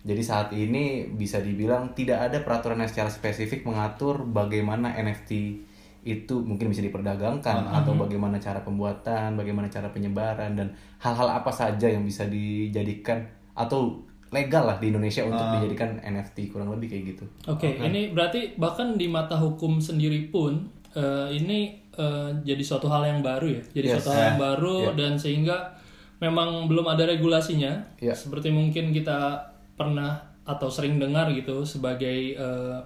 Jadi 0.00 0.22
saat 0.22 0.54
ini 0.54 1.10
bisa 1.10 1.38
dibilang 1.38 1.90
tidak 1.92 2.22
ada 2.22 2.38
peraturan 2.40 2.78
yang 2.78 2.86
secara 2.86 3.10
spesifik 3.10 3.66
mengatur 3.66 4.22
bagaimana 4.22 4.94
NFT 4.94 5.58
itu 6.00 6.34
mungkin 6.40 6.70
bisa 6.70 6.80
diperdagangkan 6.80 7.42
atau 7.74 7.92
bagaimana 7.98 8.38
cara 8.38 8.62
pembuatan, 8.62 9.34
bagaimana 9.34 9.66
cara 9.66 9.90
penyebaran 9.90 10.54
dan 10.54 10.70
hal-hal 10.96 11.28
apa 11.28 11.50
saja 11.50 11.84
yang 11.84 12.06
bisa 12.06 12.24
dijadikan 12.24 13.26
atau 13.52 14.06
legal 14.28 14.68
lah 14.68 14.76
di 14.76 14.92
Indonesia 14.92 15.24
untuk 15.24 15.40
dijadikan 15.56 15.96
NFT 16.04 16.52
kurang 16.52 16.68
lebih 16.76 16.92
kayak 16.92 17.04
gitu. 17.16 17.24
Oke, 17.48 17.80
ini 17.80 18.12
berarti 18.12 18.56
bahkan 18.60 18.94
di 19.00 19.08
mata 19.08 19.40
hukum 19.40 19.80
sendiri 19.80 20.28
pun 20.28 20.68
eh, 20.92 21.28
ini 21.32 21.80
eh, 21.96 22.30
jadi 22.44 22.62
suatu 22.62 22.88
hal 22.92 23.08
yang 23.08 23.20
baru 23.24 23.48
ya. 23.48 23.62
Jadi 23.72 23.86
Yes. 23.88 23.94
suatu 24.00 24.08
hal 24.12 24.22
yang 24.34 24.40
baru 24.40 24.76
dan 24.92 25.16
sehingga 25.16 25.76
memang 26.20 26.68
belum 26.68 26.86
ada 26.88 27.08
regulasinya. 27.08 27.72
Ya. 27.98 28.12
Seperti 28.12 28.52
mungkin 28.52 28.92
kita 28.92 29.48
pernah 29.78 30.20
atau 30.48 30.68
sering 30.72 30.96
dengar 30.96 31.28
gitu 31.32 31.64
sebagai 31.64 32.36
eh, 32.36 32.78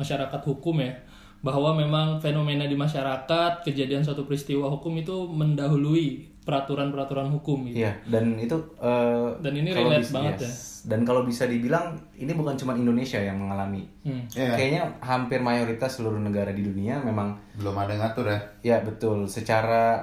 masyarakat 0.00 0.40
hukum 0.44 0.80
ya 0.80 0.96
bahwa 1.40 1.72
memang 1.72 2.20
fenomena 2.20 2.68
di 2.68 2.76
masyarakat 2.76 3.64
kejadian 3.64 4.04
suatu 4.04 4.28
peristiwa 4.28 4.68
hukum 4.68 5.00
itu 5.00 5.24
mendahului 5.28 6.29
peraturan-peraturan 6.50 7.30
hukum 7.30 7.70
gitu. 7.70 7.86
Iya, 7.86 7.94
dan 8.10 8.34
itu 8.34 8.58
eh, 8.82 9.28
Dan 9.38 9.54
ini 9.54 9.70
relate 9.70 10.02
bis- 10.02 10.10
banget 10.10 10.36
yes. 10.42 10.82
Dan 10.82 11.06
kalau 11.06 11.22
bisa 11.22 11.46
dibilang 11.46 11.94
ini 12.18 12.32
bukan 12.34 12.58
cuma 12.58 12.74
Indonesia 12.74 13.20
yang 13.22 13.38
mengalami. 13.38 13.86
Hmm. 14.02 14.26
Iya. 14.34 14.58
Kayaknya 14.58 14.82
hampir 14.98 15.38
mayoritas 15.38 16.00
seluruh 16.00 16.18
negara 16.18 16.50
di 16.50 16.66
dunia 16.66 16.98
memang 16.98 17.38
Belum 17.54 17.76
ada 17.78 17.94
yang 17.94 18.02
ngatur 18.02 18.26
ya. 18.26 18.40
ya 18.64 18.76
betul 18.82 19.28
secara 19.28 20.02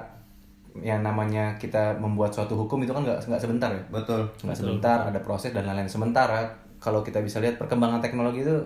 yang 0.78 1.02
namanya 1.02 1.58
kita 1.58 1.98
membuat 1.98 2.30
suatu 2.30 2.54
hukum 2.54 2.78
itu 2.86 2.94
kan 2.94 3.02
nggak 3.02 3.26
nggak 3.26 3.42
sebentar 3.42 3.70
ya. 3.74 3.82
Betul. 3.90 4.24
Nggak 4.40 4.56
sebentar, 4.56 4.98
ada 5.10 5.20
proses 5.20 5.50
dan 5.50 5.66
lain-lain. 5.66 5.90
Sementara 5.90 6.46
kalau 6.78 7.02
kita 7.02 7.18
bisa 7.20 7.42
lihat 7.42 7.58
perkembangan 7.58 7.98
teknologi 7.98 8.46
itu 8.46 8.56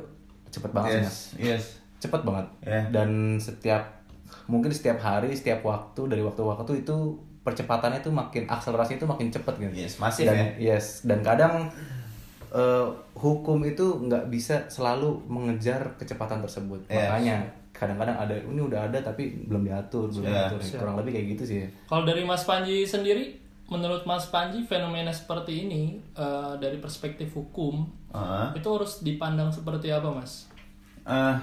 cepet 0.52 0.70
banget 0.70 0.90
sih, 0.92 1.00
Mas. 1.00 1.08
Yes, 1.08 1.18
yes. 1.40 1.64
Cepet 2.04 2.20
banget. 2.28 2.46
Ya. 2.60 2.82
Dan 2.92 3.40
setiap 3.40 4.04
mungkin 4.52 4.68
setiap 4.68 5.00
hari, 5.00 5.32
setiap 5.32 5.64
waktu 5.64 6.12
dari 6.12 6.20
waktu 6.20 6.40
ke 6.40 6.48
waktu 6.48 6.72
itu 6.84 6.96
percepatannya 7.42 8.00
itu 8.00 8.10
makin 8.10 8.46
akselerasi 8.46 8.96
itu 8.96 9.06
makin 9.06 9.28
cepet 9.28 9.54
gitu. 9.58 9.72
Yes, 9.74 9.98
masif 9.98 10.26
dan, 10.30 10.36
ya. 10.38 10.74
Yes, 10.74 11.02
dan 11.02 11.20
kadang 11.20 11.68
eh, 12.48 12.86
hukum 13.16 13.58
itu 13.64 13.86
nggak 14.06 14.28
bisa 14.28 14.62
selalu 14.68 15.18
mengejar 15.26 15.82
kecepatan 15.98 16.38
tersebut. 16.38 16.84
Yes. 16.86 17.08
Makanya 17.08 17.36
kadang-kadang 17.72 18.14
ada 18.14 18.34
ini 18.36 18.60
udah 18.62 18.86
ada 18.86 18.98
tapi 19.00 19.42
belum 19.48 19.66
diatur, 19.66 20.06
belum 20.06 20.28
Ya. 20.28 20.46
diatur. 20.46 20.60
Kurang 20.78 20.96
lebih 21.02 21.18
kayak 21.18 21.26
gitu 21.34 21.42
sih. 21.48 21.58
Kalau 21.88 22.04
dari 22.04 22.22
Mas 22.22 22.46
Panji 22.46 22.86
sendiri, 22.86 23.34
menurut 23.66 24.04
Mas 24.04 24.28
Panji 24.28 24.62
fenomena 24.62 25.10
seperti 25.10 25.66
ini 25.66 25.98
eh, 26.14 26.54
dari 26.60 26.78
perspektif 26.78 27.32
hukum 27.34 27.88
Heeh. 28.14 28.60
itu 28.60 28.68
harus 28.70 29.02
dipandang 29.02 29.50
seperti 29.50 29.90
apa, 29.90 30.12
Mas? 30.12 30.46
Eh, 31.02 31.36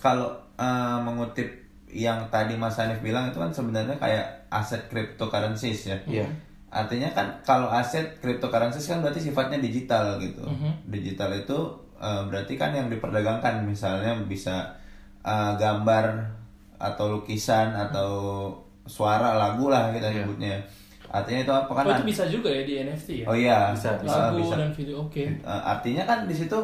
kalau 0.00 0.34
eh, 0.58 0.98
mengutip 1.04 1.46
yang 1.86 2.26
tadi 2.28 2.58
Mas 2.58 2.76
Hanif 2.76 2.98
bilang 2.98 3.30
itu 3.30 3.38
kan 3.38 3.48
sebenarnya 3.48 3.94
kayak 3.96 4.45
aset 4.48 4.86
cryptocurrencies 4.86 5.80
ya. 5.86 5.98
Iya. 6.06 6.26
Artinya 6.66 7.08
kan 7.10 7.26
kalau 7.40 7.68
aset 7.68 8.18
cryptocurrencies 8.18 8.84
kan 8.84 9.00
berarti 9.00 9.20
sifatnya 9.22 9.58
digital 9.58 10.18
gitu. 10.18 10.44
Digital 10.86 11.30
itu 11.34 11.58
eh, 11.96 12.22
berarti 12.26 12.54
kan 12.54 12.70
yang 12.70 12.86
diperdagangkan 12.86 13.62
misalnya 13.62 14.12
bisa 14.24 14.74
eh, 15.20 15.52
gambar 15.56 16.34
atau 16.76 17.16
lukisan 17.16 17.72
atau 17.72 18.10
suara 18.84 19.34
lagu 19.34 19.66
lah 19.66 19.90
kita 19.90 20.12
sebutnya. 20.12 20.60
Artinya 21.06 21.40
itu 21.42 21.52
apa 21.54 21.70
kan? 21.72 21.84
Oh, 21.86 21.94
itu 21.96 22.04
bisa 22.04 22.24
juga 22.26 22.50
ya 22.50 22.62
di 22.62 22.74
NFT 22.82 23.08
ya? 23.22 23.26
Oh 23.30 23.36
iya, 23.38 23.70
Bisa, 23.72 23.94
Eh, 23.96 24.04
Lagu 24.04 24.42
bisa. 24.42 24.58
dan 24.58 24.70
video, 24.74 25.06
oke. 25.06 25.22
Eh, 25.22 25.40
artinya 25.64 26.02
kan 26.02 26.26
di 26.26 26.34
situ 26.34 26.58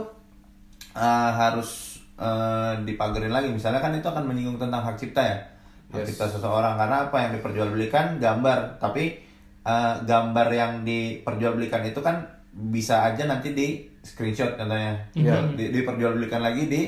eh, 0.93 1.31
harus 1.33 2.03
eh, 2.21 2.73
dipagerin 2.85 3.33
lagi 3.33 3.49
misalnya 3.49 3.81
kan 3.81 3.95
itu 3.97 4.05
akan 4.05 4.29
menyinggung 4.29 4.61
tentang 4.61 4.83
hak 4.85 4.99
cipta 4.99 5.23
ya 5.25 5.37
hak 5.93 6.09
Yes. 6.09 6.17
seseorang. 6.19 6.75
Karena 6.75 6.97
apa 7.07 7.17
yang 7.21 7.33
diperjualbelikan? 7.37 8.17
Gambar. 8.19 8.81
Tapi 8.81 9.05
eh, 9.63 9.95
gambar 10.03 10.49
yang 10.51 10.73
diperjualbelikan 10.83 11.87
itu 11.87 12.01
kan 12.03 12.25
bisa 12.53 13.07
aja 13.07 13.25
nanti 13.25 13.55
di 13.55 13.87
screenshot 14.03 14.57
contohnya. 14.57 14.99
Di, 15.55 15.71
diperjualbelikan 15.71 16.43
lagi 16.43 16.67
di 16.67 16.83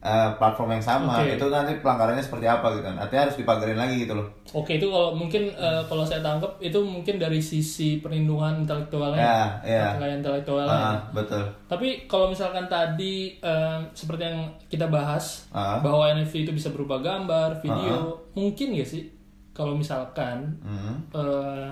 eh, 0.00 0.30
platform 0.34 0.72
yang 0.72 0.80
sama 0.82 1.20
Oke. 1.20 1.36
itu 1.36 1.46
nanti 1.46 1.76
pelanggarannya 1.76 2.20
seperti 2.20 2.44
apa 2.44 2.72
gitu 2.72 2.82
kan 2.82 2.96
artinya 2.96 3.22
harus 3.24 3.36
dipagerin 3.36 3.76
lagi 3.76 3.96
gitu 4.00 4.16
loh 4.16 4.26
Oke, 4.50 4.76
itu 4.76 4.86
kalau 4.86 5.12
mungkin 5.12 5.46
eh, 5.48 5.82
kalau 5.84 6.02
saya 6.02 6.18
tangkap 6.20 6.56
itu 6.58 6.74
mungkin 6.80 7.14
dari 7.16 7.38
sisi 7.38 7.98
perlindungan 7.98 8.64
intelektualnya. 8.64 9.22
Ya, 9.22 9.40
ya. 9.62 9.86
Kekayaan 9.94 10.18
intelektualnya. 10.18 10.74
Ah, 10.90 10.98
betul 11.10 11.44
Tapi 11.64 11.88
kalau 12.04 12.26
misalkan 12.26 12.66
tadi 12.66 13.36
eh, 13.36 13.78
seperti 13.92 14.22
yang 14.24 14.40
kita 14.66 14.88
bahas 14.88 15.46
Ah. 15.50 15.78
bahwa 15.78 16.10
NFT 16.10 16.42
itu 16.42 16.52
bisa 16.52 16.68
berupa 16.68 16.98
gambar, 16.98 17.60
video, 17.60 18.18
mungkin 18.32 18.74
gak 18.74 18.88
sih 18.88 19.06
kalau 19.52 19.74
misalkan 19.74 20.50
Hmm. 20.60 20.98
eh, 21.12 21.68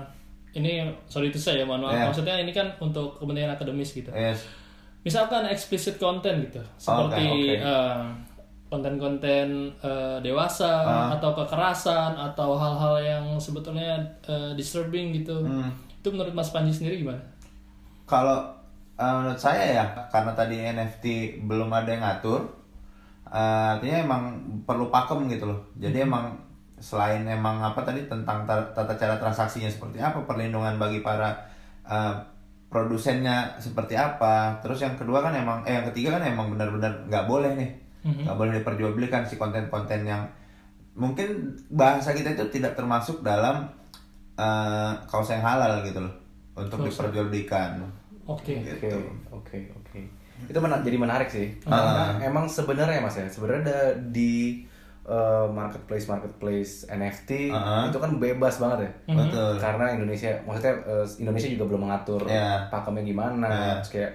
ini 0.54 0.86
sorry 1.04 1.28
itu 1.28 1.38
saya 1.38 1.62
mohon 1.62 1.82
maaf 1.82 1.94
Ya. 1.94 2.04
maksudnya 2.06 2.34
ini 2.36 2.50
kan 2.50 2.70
untuk 2.78 3.16
kepentingan 3.16 3.54
akademis 3.54 3.90
gitu. 3.90 4.10
yes 4.12 4.46
Misalkan 5.08 5.42
explicit 5.48 5.96
content 5.96 6.36
gitu, 6.44 6.60
seperti 6.76 7.24
oke. 7.56 7.64
eh, 7.64 8.04
konten-konten 8.68 9.48
eh, 9.80 10.16
dewasa 10.20 10.84
atau 11.16 11.32
kekerasan 11.32 12.12
atau 12.14 12.52
hal-hal 12.54 12.94
yang 13.00 13.24
sebetulnya 13.40 13.96
eh, 14.22 14.52
disturbing 14.52 15.16
gitu. 15.16 15.40
Itu 15.98 16.12
menurut 16.12 16.36
Mas 16.36 16.52
Panji 16.52 16.70
sendiri 16.70 17.00
gimana? 17.00 17.18
Kalau 18.04 18.44
eh, 18.94 19.12
menurut 19.14 19.40
saya 19.40 19.64
ya, 19.72 19.84
karena 20.08 20.32
tadi 20.32 20.56
NFT 20.60 21.04
belum 21.44 21.72
ada 21.72 21.88
yang 21.88 22.04
ngatur, 22.04 22.40
eh, 23.28 23.72
artinya 23.76 23.98
emang 24.04 24.22
perlu 24.64 24.88
pakem 24.88 25.28
gitu 25.28 25.48
loh. 25.48 25.60
Jadi 25.76 26.04
emang 26.04 26.36
selain 26.78 27.26
emang 27.26 27.58
apa 27.58 27.82
tadi 27.82 28.06
tentang 28.06 28.46
ta- 28.46 28.70
tata 28.70 28.94
cara 28.94 29.18
transaksinya 29.18 29.66
seperti 29.66 29.98
apa, 29.98 30.22
perlindungan 30.22 30.78
bagi 30.78 31.00
para 31.00 31.32
eh, 31.88 32.14
produsennya 32.68 33.56
seperti 33.56 33.94
apa. 33.94 34.60
Terus 34.60 34.80
yang 34.80 34.94
kedua 34.94 35.20
kan 35.20 35.32
emang, 35.32 35.64
eh 35.64 35.72
yang 35.72 35.88
ketiga 35.88 36.16
kan 36.16 36.24
emang 36.24 36.52
benar-benar 36.52 37.04
nggak 37.04 37.24
boleh 37.24 37.52
nih, 37.54 37.70
nggak 38.24 38.36
boleh 38.36 38.52
diperjualbelikan 38.54 39.24
si 39.24 39.34
konten-konten 39.34 40.04
yang 40.04 40.22
mungkin 40.92 41.28
bahasa 41.68 42.10
kita 42.10 42.34
itu 42.34 42.44
tidak 42.50 42.74
termasuk 42.74 43.20
dalam 43.22 43.68
eh 44.36 44.92
kaos 45.04 45.28
yang 45.28 45.42
halal 45.42 45.82
gitu 45.82 45.98
loh 45.98 46.14
untuk 46.54 46.78
diperjualbelikan. 46.86 47.80
Oke. 48.26 48.60
Oke, 48.60 48.60
Gitu. 48.60 48.98
oke, 49.32 49.58
oke. 49.74 50.00
Itu 50.46 50.58
mena- 50.60 50.78
jadi 50.78 50.94
menarik 50.94 51.26
sih. 51.26 51.56
Karena 51.64 51.80
emang 52.20 52.44
sebenarnya 52.46 53.00
Mas 53.00 53.16
ya, 53.16 53.26
sebenarnya 53.26 53.64
di 54.12 54.62
uh, 55.08 55.48
marketplace 55.48 56.04
marketplace 56.04 56.72
NFT 56.86 57.48
Ah. 57.48 57.88
itu 57.88 57.96
kan 57.96 58.12
bebas 58.14 58.56
banget 58.56 58.84
ya. 58.84 58.90
Betul. 59.16 59.56
Karena 59.56 59.90
Indonesia, 59.90 60.30
maksudnya 60.44 60.74
uh, 60.84 61.04
Indonesia 61.18 61.48
juga 61.48 61.64
belum 61.66 61.82
mengatur 61.82 62.20
Ya. 62.24 62.68
pakemnya 62.68 63.02
gimana, 63.02 63.48
Ya. 63.48 63.72
terus 63.76 63.90
kayak 63.90 64.12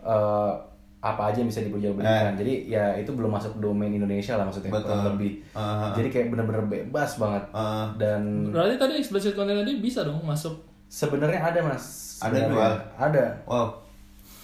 uh, 0.00 0.50
apa 0.98 1.22
aja 1.28 1.38
yang 1.38 1.48
bisa 1.48 1.58
diperjualbelikan. 1.60 2.34
Jadi 2.36 2.68
ya 2.68 2.94
itu 2.94 3.10
belum 3.10 3.30
masuk 3.32 3.58
domain 3.58 3.90
Indonesia 3.90 4.34
lah 4.34 4.44
maksudnya 4.44 4.70
Betul. 4.70 4.86
kurang 4.88 5.06
lebih. 5.14 5.32
Ah. 5.50 5.90
Jadi 5.92 6.08
kayak 6.08 6.26
bener-bener 6.28 6.62
bebas 6.64 7.16
banget. 7.16 7.42
Ah. 7.50 7.90
Dan 7.96 8.50
Berarti 8.50 8.74
tadi 8.76 8.92
explicit 8.96 9.32
content 9.32 9.58
tadi 9.58 9.78
bisa 9.78 10.02
dong 10.02 10.22
masuk. 10.22 10.58
sebenarnya 10.86 11.40
ada 11.40 11.58
Mas. 11.64 12.18
Ada 12.20 12.38
dua. 12.46 12.66
Ada. 12.94 13.24
Wow, 13.46 13.80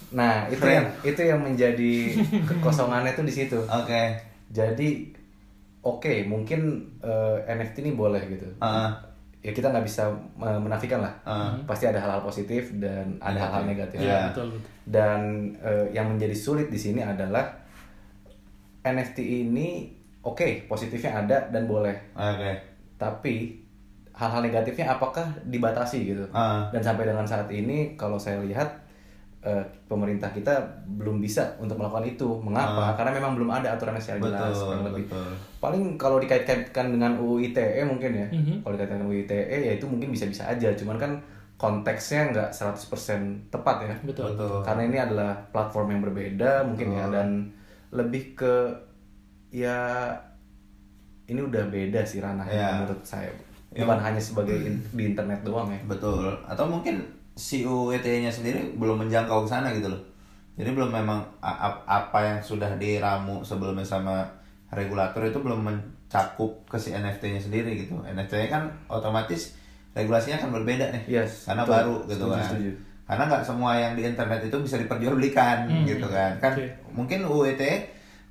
Nah, 0.09 0.49
itu 0.49 0.57
Keren. 0.57 0.73
yang 0.73 0.87
itu 1.05 1.21
yang 1.21 1.39
menjadi 1.39 1.93
kekosongannya 2.49 3.13
tuh 3.13 3.21
di 3.21 3.31
situ. 3.31 3.59
oke. 3.61 4.01
Jadi 4.49 5.13
oke, 5.81 6.13
mungkin 6.27 6.59
eh, 6.99 7.37
NFT 7.47 7.83
ini 7.85 7.91
boleh 7.95 8.19
gitu. 8.27 8.47
Ah. 8.59 8.91
Ya 9.39 9.55
kita 9.55 9.71
nggak 9.71 9.85
bisa 9.87 10.11
eh, 10.39 10.59
menafikan 10.59 10.99
lah. 10.99 11.13
Ah. 11.23 11.55
Pasti 11.63 11.87
ada 11.87 11.99
hal-hal 11.99 12.19
positif 12.21 12.75
dan 12.77 13.15
ada 13.23 13.39
hal-hal 13.39 13.63
negatif. 13.63 13.99
Iya. 13.99 14.31
betul 14.31 14.51
betul. 14.53 14.61
Dan 14.83 15.19
eh, 15.59 15.85
yang 15.95 16.11
menjadi 16.11 16.35
sulit 16.35 16.67
di 16.67 16.79
sini 16.79 16.99
adalah 16.99 17.47
NFT 18.79 19.17
ini 19.47 19.91
oke, 20.23 20.67
positifnya 20.67 21.23
ada 21.23 21.37
dan 21.51 21.67
boleh. 21.67 21.95
Oke. 22.15 22.51
Tapi 22.99 23.35
hal-hal 24.11 24.43
negatifnya 24.43 24.91
apakah 24.91 25.23
dibatasi 25.47 26.11
gitu 26.11 26.27
Ah. 26.35 26.67
dan 26.75 26.83
sampai 26.83 27.07
dengan 27.07 27.23
saat 27.23 27.47
ini 27.47 27.95
kalau 27.95 28.19
saya 28.19 28.43
lihat 28.43 28.67
eh, 29.41 29.59
pemerintah 29.85 30.27
kita 30.29 30.51
belum 30.89 31.17
bisa 31.17 31.55
untuk 31.55 31.75
melakukan 31.75 32.03
itu 32.05 32.27
mengapa 32.37 32.91
karena 32.93 33.11
memang 33.13 33.31
belum 33.33 33.49
ada 33.49 33.71
aturannya 33.71 33.97
secara 33.97 34.19
jelas. 34.21 34.51
Betul, 34.51 34.65
kurang 34.65 34.83
lebih 34.85 35.03
betul. 35.05 35.31
paling 35.57 35.83
kalau 35.95 36.17
dikait-kaitkan 36.17 36.85
dengan 36.89 37.11
UU 37.15 37.39
ITE 37.45 37.81
mungkin 37.83 38.11
ya 38.13 38.27
Mhm. 38.29 38.53
kalau 38.59 38.73
dikaitkan 38.73 38.97
dengan 38.97 39.09
UU 39.09 39.19
ITE 39.21 39.37
ya 39.61 39.71
itu 39.73 39.85
mungkin 39.85 40.09
bisa-bisa 40.09 40.43
aja 40.45 40.67
cuman 40.73 40.97
kan 40.97 41.11
konteksnya 41.55 42.29
nggak 42.29 42.49
100% 42.49 43.19
tepat 43.47 43.77
ya 43.81 43.95
Betul. 44.01 44.31
Betul. 44.31 44.59
karena 44.61 44.81
ini 44.85 44.97
adalah 44.97 45.31
platform 45.49 45.87
yang 45.89 46.01
berbeda 46.01 46.63
mungkin 46.63 46.87
ya 46.93 47.05
dan 47.09 47.51
lebih 47.91 48.31
ke 48.33 48.53
ya 49.49 50.07
ini 51.25 51.39
udah 51.39 51.63
beda 51.67 52.01
sih 52.01 52.19
ranahnya 52.19 52.53
Ya. 52.53 52.69
menurut 52.77 53.01
saya 53.01 53.29
bukan 53.69 53.99
hanya 53.99 54.17
sebagai 54.19 54.57
in- 54.57 54.81
di 54.89 55.03
internet 55.07 55.39
doang 55.41 55.69
ya 55.69 55.79
Betul. 55.85 56.33
Atau 56.43 56.65
mungkin 56.65 57.05
si 57.39 57.63
UET-nya 57.63 58.27
sendiri 58.27 58.75
belum 58.75 59.07
menjangkau 59.07 59.47
ke 59.47 59.49
sana 59.49 59.71
gitu 59.71 59.87
loh. 59.87 60.01
Jadi 60.59 60.75
belum 60.75 60.91
memang 60.91 61.23
apa 61.87 62.19
yang 62.19 62.39
sudah 62.43 62.75
diramu 62.75 63.39
sebelumnya 63.41 63.87
sama 63.87 64.27
regulator 64.69 65.23
itu 65.23 65.39
belum 65.39 65.63
mencakup 65.63 66.67
ke 66.67 66.75
si 66.75 66.91
NFT-nya 66.91 67.39
sendiri 67.39 67.79
gitu. 67.79 67.95
NFT-nya 68.03 68.47
kan 68.51 68.63
otomatis 68.91 69.55
regulasinya 69.95 70.43
akan 70.43 70.51
berbeda 70.59 70.91
nih. 70.91 71.03
Yes, 71.07 71.47
karena 71.47 71.63
betul. 71.63 71.73
baru 71.73 71.95
gitu 72.03 72.13
Setuju, 72.19 72.35
kan. 72.35 72.43
setuju. 72.45 72.71
Karena 73.09 73.23
nggak 73.25 73.41
semua 73.41 73.71
yang 73.73 73.93
di 73.95 74.03
internet 74.03 74.41
itu 74.43 74.57
bisa 74.59 74.75
diperjualbelikan 74.77 75.57
Hmm. 75.65 75.87
gitu 75.87 76.05
kan. 76.05 76.31
Kan 76.37 76.53
Oke. 76.53 76.67
mungkin 76.91 77.19
UET 77.23 77.63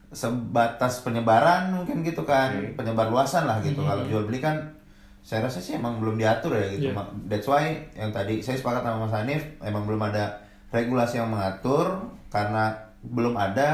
sebatas 0.08 1.04
penyebaran 1.04 1.68
mungkin 1.70 2.00
gitu 2.00 2.22
kan, 2.22 2.52
penyebar 2.76 3.08
luasan 3.08 3.44
lah 3.44 3.60
gitu. 3.60 3.82
Kalau 3.82 4.04
jual 4.04 4.24
beli 4.24 4.38
kan 4.38 4.56
saya 5.28 5.44
rasa 5.44 5.61
sih 5.61 5.76
emang 5.76 6.00
belum 6.00 6.16
diatur 6.16 6.56
ya 6.56 6.64
gitu. 6.73 6.88
Ma- 6.97 7.12
That's 7.28 7.44
why 7.44 7.64
yang 7.92 8.08
tadi 8.16 8.40
saya 8.40 8.56
sepakat 8.56 8.80
sama 8.80 9.04
Mas 9.04 9.12
Hanif 9.12 9.42
emang 9.61 9.85
belum 9.85 10.00
ada 10.08 10.25
regulasi 10.73 11.20
yang 11.20 11.28
mengatur 11.28 11.87
karena 12.32 12.73
belum 13.04 13.37
ada 13.37 13.68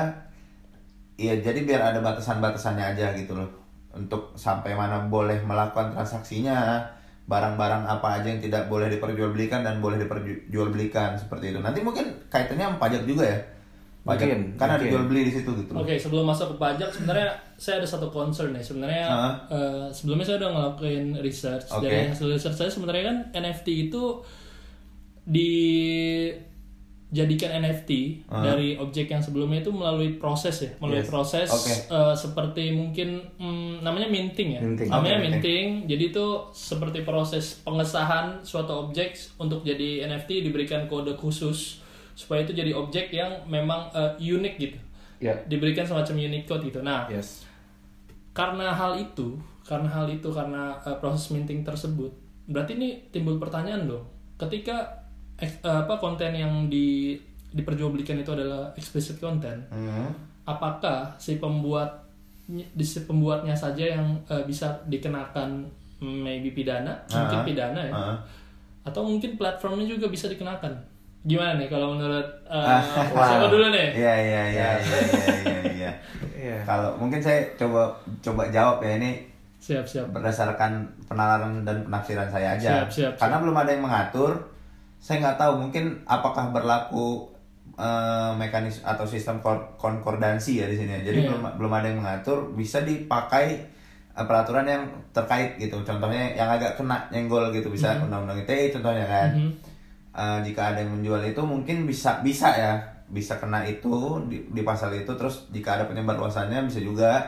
Iya, 1.14 1.38
jadi 1.46 1.62
biar 1.62 1.80
ada 1.94 2.02
batasan-batasannya 2.02 2.84
aja 2.99 3.14
gitu 3.14 3.38
loh. 3.38 3.46
Untuk 3.94 4.34
sampai 4.34 4.75
mana 4.75 5.06
boleh 5.06 5.38
melakukan 5.46 5.94
transaksinya, 5.94 6.82
barang-barang 7.30 7.87
apa 7.87 8.18
aja 8.18 8.26
yang 8.34 8.42
tidak 8.42 8.66
boleh 8.66 8.90
diperjualbelikan 8.90 9.62
dan 9.62 9.78
boleh 9.78 10.02
diperjualbelikan 10.02 11.14
seperti 11.14 11.54
itu. 11.54 11.62
Nanti 11.62 11.87
mungkin 11.87 12.26
kaitannya 12.26 12.66
sama 12.66 12.78
pajak 12.82 13.06
juga 13.06 13.23
ya. 13.30 13.38
Pajak 14.04 14.20
Mungkin, 14.28 14.40
kan 14.54 14.68
ada 14.68 14.76
mungkin. 14.76 14.92
jual 14.92 15.04
beli 15.08 15.23
di 15.25 15.32
situ 15.32 15.50
gitu. 15.56 15.73
Oke, 15.73 15.96
sebelum 15.96 16.25
masuk 16.25 16.46
ke 16.50 16.56
pajak, 16.58 16.92
sebenarnya 16.92 17.25
saya 17.56 17.80
ada 17.80 17.88
satu 17.88 18.08
concern 18.08 18.52
nih. 18.52 18.61
Sebenarnya 18.61 19.04
Ah. 19.06 19.32
eh, 19.49 19.87
sebelumnya 19.90 20.23
saya 20.23 20.37
udah 20.38 20.50
ngelakuin 20.52 21.16
research. 21.18 21.64
Oke. 21.70 21.88
Dari 21.88 22.08
hasil 22.08 22.28
research 22.28 22.52
saya 22.54 22.68
sebenarnya 22.68 23.04
kan 23.06 23.16
NFT 23.34 23.88
itu 23.88 24.20
dijadikan 27.08 27.56
NFT 27.56 27.90
dari 28.26 28.75
objek 28.76 29.06
yang 29.08 29.23
sebelumnya 29.23 29.62
itu 29.62 29.70
melalui 29.70 30.11
proses 30.14 30.56
ya, 30.61 30.70
melalui 30.76 31.00
Yes. 31.00 31.08
proses 31.08 31.49
Oke. 31.49 31.73
eh, 31.88 32.14
seperti 32.14 32.64
mungkin 32.73 33.08
hmm, 33.38 33.80
namanya 33.80 34.04
minting 34.06 34.49
ya. 34.52 34.61
Minting. 34.61 34.90
Namanya 34.90 35.16
Oke, 35.16 35.25
minting. 35.30 35.66
Jadi 35.87 36.04
itu 36.11 36.26
seperti 36.50 37.00
proses 37.00 37.62
pengesahan 37.62 38.42
suatu 38.42 38.84
objek 38.84 39.14
untuk 39.38 39.62
jadi 39.62 40.04
NFT 40.04 40.42
diberikan 40.42 40.84
kode 40.84 41.14
khusus 41.14 41.80
supaya 42.14 42.47
itu 42.47 42.54
jadi 42.54 42.71
objek 42.73 43.11
yang 43.11 43.30
memang 43.47 43.90
eh, 43.90 44.14
unik 44.18 44.54
gitu 44.56 44.78
ya 45.18 45.35
diberikan 45.47 45.87
semacam 45.87 46.14
Unicode 46.21 46.62
gitu. 46.66 46.80
Nah, 46.83 47.06
yes 47.06 47.47
karena 48.35 48.75
hal 48.75 48.99
itu, 48.99 49.38
karena 49.62 49.87
hal 49.87 50.11
itu, 50.11 50.26
karena 50.35 50.75
uh, 50.83 50.99
proses 50.99 51.30
minting 51.30 51.62
tersebut, 51.62 52.11
berarti 52.50 52.75
ini 52.75 52.99
timbul 53.14 53.38
pertanyaan 53.38 53.87
dong. 53.87 54.02
Ketika 54.35 54.90
eks- 55.38 55.62
uh, 55.62 55.87
apa 55.87 55.94
konten 56.02 56.35
yang 56.35 56.66
di 56.66 57.14
diperjualbelikan 57.54 58.18
itu 58.18 58.35
adalah 58.35 58.75
explicit 58.75 59.23
content, 59.23 59.62
Hmm. 59.71 60.11
apakah 60.42 61.14
si 61.16 61.38
pembuat 61.38 62.02
di 62.50 62.82
si 62.82 63.06
pembuatnya 63.06 63.54
saja 63.54 63.95
yang 63.95 64.19
uh, 64.26 64.43
bisa 64.43 64.82
dikenakan 64.91 65.62
mm, 66.02 66.19
maybe 66.26 66.50
pidana, 66.50 66.93
mungkin 67.06 67.38
Ah, 67.41 67.47
pidana 67.47 67.80
ya, 67.86 67.95
ah. 67.95 68.19
atau 68.82 69.06
mungkin 69.06 69.38
platformnya 69.38 69.86
juga 69.86 70.10
bisa 70.10 70.26
dikenakan. 70.26 70.75
Gimana 71.25 71.56
nih 71.56 71.69
kalau 71.69 71.97
menurut 71.97 72.28
uh, 72.45 72.76
Ah, 72.76 72.84
siapa 73.08 73.49
dulu 73.49 73.73
nih? 73.73 73.97
Iya 73.97 74.15
iya 74.15 74.43
iya 74.45 74.69
iya 74.76 74.99
iya 75.08 75.26
iya. 75.41 75.60
iya. 75.73 75.91
Iya. 76.37 76.56
Kalau 76.63 76.93
mungkin 76.95 77.17
saya 77.19 77.41
coba 77.56 77.89
coba 78.21 78.45
jawab 78.49 78.84
ya 78.84 79.00
ini 79.00 79.25
Siap 79.56 79.89
siap. 79.89 80.13
berdasarkan 80.13 80.76
penalaran 81.08 81.65
dan 81.65 81.80
penafsiran 81.82 82.28
saya 82.28 82.52
aja. 82.52 82.84
Siap, 82.84 82.89
siap, 82.93 83.13
Karena 83.17 83.41
belum 83.41 83.56
ada 83.56 83.73
yang 83.73 83.80
mengatur, 83.80 84.37
saya 84.99 85.25
nggak 85.25 85.41
tahu 85.41 85.52
mungkin 85.58 85.84
apakah 86.04 86.52
berlaku 86.52 87.32
eh, 87.75 88.30
mekanisme 88.37 88.84
atau 88.84 89.02
sistem 89.02 89.41
kor- 89.41 89.73
konkordansi 89.75 90.60
ya 90.60 90.69
di 90.69 90.76
sini. 90.76 91.00
Jadi 91.00 91.25
Iya. 91.25 91.28
belum 91.32 91.43
belum 91.56 91.73
ada 91.73 91.87
yang 91.89 91.99
mengatur, 91.99 92.52
bisa 92.52 92.84
dipakai 92.84 93.65
eh, 94.13 94.23
peraturan 94.23 94.63
yang 94.63 94.84
terkait 95.10 95.56
gitu. 95.56 95.80
Contohnya 95.80 96.37
yang 96.37 96.47
agak 96.47 96.76
kena 96.76 97.08
nyenggol 97.08 97.49
gitu 97.50 97.67
bisa 97.67 97.97
Mhm. 97.97 98.04
undang-undang 98.06 98.45
ITE 98.45 98.69
contohnya 98.71 99.08
kan. 99.08 99.32
Eh, 100.14 100.38
jika 100.42 100.70
ada 100.70 100.78
yang 100.78 100.94
menjual 100.94 101.18
itu 101.22 101.42
mungkin 101.42 101.84
bisa 101.84 102.22
bisa 102.22 102.46
ya 102.48 102.78
bisa 103.04 103.34
kena 103.34 103.62
itu 103.62 103.90
di, 104.24 104.46
di 104.48 104.62
pasal 104.62 104.94
itu 104.94 105.10
terus 105.10 105.50
jika 105.50 105.74
ada 105.74 105.84
penyebar 105.84 106.14
luasannya 106.14 106.62
bisa 106.64 106.78
juga 106.78 107.18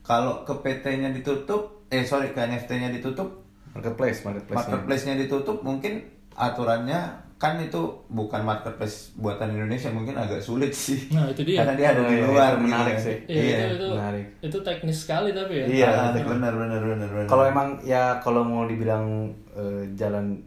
kalau 0.00 0.40
ke 0.42 0.54
PT-nya 0.56 1.12
ditutup 1.12 1.84
eh 1.86 2.02
sorry 2.02 2.32
ke 2.32 2.40
NFT-nya 2.40 2.88
ditutup 2.90 3.44
marketplace 3.70 4.24
marketplace 4.24 4.58
marketplace-nya 4.58 5.14
ditutup 5.18 5.60
mungkin 5.60 6.02
aturannya 6.32 7.00
kan 7.36 7.58
itu 7.58 7.80
bukan 8.08 8.40
marketplace 8.42 9.12
buatan 9.14 9.52
Indonesia 9.52 9.90
mungkin 9.90 10.14
agak 10.14 10.40
sulit 10.40 10.70
sih 10.72 11.10
Nah, 11.10 11.26
itu 11.28 11.42
dia. 11.42 11.60
karena 11.60 11.74
dia 11.74 11.88
ada 11.90 12.02
di 12.02 12.06
Oh, 12.06 12.16
iya, 12.16 12.24
luar 12.24 12.50
itu 12.50 12.62
menarik 12.62 12.94
gitu. 12.94 13.04
sih. 13.04 13.16
Iya, 13.26 13.42
iya 13.42 13.56
itu 13.58 13.74
itu, 13.74 13.86
menarik. 13.90 14.26
itu 14.40 14.58
teknis 14.62 14.98
sekali 14.98 15.30
tapi 15.32 15.52
ya. 15.52 15.64
Iya, 15.66 15.88
Ah, 15.90 16.08
betul. 16.12 16.28
benar 16.32 16.52
benar 16.54 16.80
benar 16.80 17.08
benar 17.10 17.26
kalau 17.26 17.44
emang 17.44 17.68
ya 17.82 18.02
kalau 18.18 18.42
mau 18.42 18.64
dibilang 18.64 19.06
eh, 19.52 19.90
jalan 19.92 20.38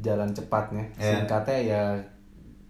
jalan 0.00 0.30
cepatnya 0.30 0.84
Iya. 0.94 1.22
singkatnya 1.22 1.58
ya 1.60 1.82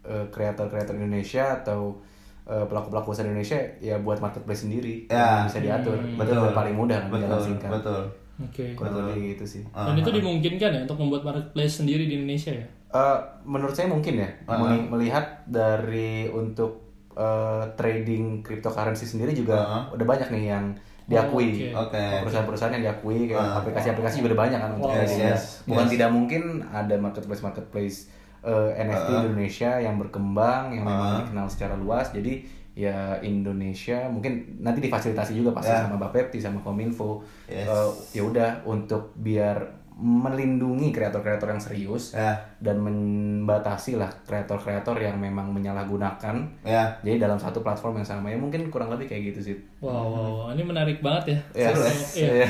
eh, 0.03 0.25
kreator-kreator 0.29 0.95
Indonesia 0.95 1.57
atau 1.57 2.01
eh, 2.43 2.65
pelaku-pelaku 2.65 3.11
usaha 3.11 3.23
Indonesia 3.23 3.55
ya 3.79 3.99
buat 3.99 4.19
marketplace 4.19 4.65
sendiri 4.65 5.07
Ya. 5.07 5.39
yang 5.39 5.47
bisa 5.47 5.61
diatur 5.61 5.95
Hmm. 5.95 6.17
itu 6.17 6.33
udah 6.33 6.53
paling 6.53 6.75
mudah 6.75 6.99
kan 6.99 7.09
betul 7.09 7.23
jalan 7.25 7.41
singkat 7.41 7.71
betul 7.73 8.03
Oke. 8.41 8.65
kurang 8.75 8.95
lebih 9.07 9.37
gitu 9.37 9.45
sih 9.47 9.63
Dan 9.71 9.95
itu 9.95 10.11
dimungkinkan 10.11 10.71
ya 10.71 10.81
untuk 10.81 10.99
membuat 10.99 11.23
marketplace 11.25 11.75
sendiri 11.77 12.05
di 12.05 12.17
Indonesia 12.17 12.51
ya. 12.51 12.67
Eh, 12.91 13.19
menurut 13.45 13.71
saya 13.71 13.87
mungkin 13.87 14.19
ya 14.19 14.29
Ah. 14.45 14.57
meli- 14.57 14.89
melihat 14.89 15.23
dari 15.47 16.27
untuk 16.27 16.90
eh, 17.13 17.65
trading 17.75 18.41
cryptocurrency 18.41 19.05
sendiri 19.05 19.33
juga 19.33 19.57
Ah. 19.59 19.83
udah 19.91 20.07
banyak 20.07 20.29
nih 20.31 20.45
yang 20.49 20.65
diakui 21.05 21.75
Oh, 21.75 21.83
oke. 21.83 21.99
perusahaan-perusahaan 22.23 22.71
yang 22.73 22.85
diakui 22.87 23.27
kayak 23.27 23.43
Ah. 23.43 23.59
aplikasi-aplikasi 23.59 24.15
juga 24.17 24.29
udah 24.31 24.41
banyak 24.41 24.59
kan 24.59 24.71
untuk 24.73 24.89
Wow. 24.89 24.97
trading 24.97 25.19
Yes, 25.21 25.35
yes, 25.35 25.43
bukan 25.65 25.85
yes. 25.85 25.93
tidak 25.93 26.11
mungkin 26.11 26.43
ada 26.67 26.95
marketplace 26.97 27.43
marketplace 27.43 27.99
eh, 28.41 28.71
NFT 28.79 29.09
di 29.11 29.27
Indonesia 29.29 29.71
yang 29.77 29.97
berkembang 29.97 30.73
yang 30.73 30.81
memang 30.83 31.11
Ah. 31.11 31.19
dikenal 31.21 31.47
secara 31.47 31.75
luas 31.75 32.09
jadi 32.09 32.41
ya 32.73 33.19
Indonesia 33.21 34.07
mungkin 34.07 34.57
nanti 34.59 34.81
difasilitasi 34.81 35.35
juga 35.35 35.53
pasti 35.53 35.69
Ya. 35.69 35.85
sama 35.85 35.99
Bapepti 35.99 36.39
sama 36.39 36.57
Kominfo 36.61 37.21
Yes. 37.45 37.67
Eh, 37.67 37.91
ya 38.15 38.23
udah 38.23 38.63
untuk 38.65 39.13
biar 39.15 39.80
melindungi 40.01 40.89
kreator-kreator 40.91 41.53
yang 41.53 41.61
serius 41.61 42.17
ya 42.17 42.33
dan 42.59 42.81
membatasi 42.81 44.01
lah 44.01 44.09
kreator-kreator 44.25 44.97
yang 44.97 45.21
memang 45.21 45.53
menyalahgunakan 45.53 46.41
ya 46.65 46.97
jadi 47.05 47.29
dalam 47.29 47.37
satu 47.37 47.61
platform 47.61 48.01
yang 48.01 48.09
sama 48.09 48.33
ya 48.33 48.41
mungkin 48.41 48.73
kurang 48.73 48.89
lebih 48.89 49.13
kayak 49.13 49.37
gitu 49.37 49.53
sih 49.53 49.57
Wow, 49.81 50.13
wow, 50.13 50.13
wow. 50.13 50.49
ini 50.53 50.61
menarik 50.61 51.01
banget 51.01 51.33
ya. 51.33 51.65
Ya. 51.65 51.69
Seru, 51.73 51.89
Iya. 52.21 52.45
Iya. 52.45 52.49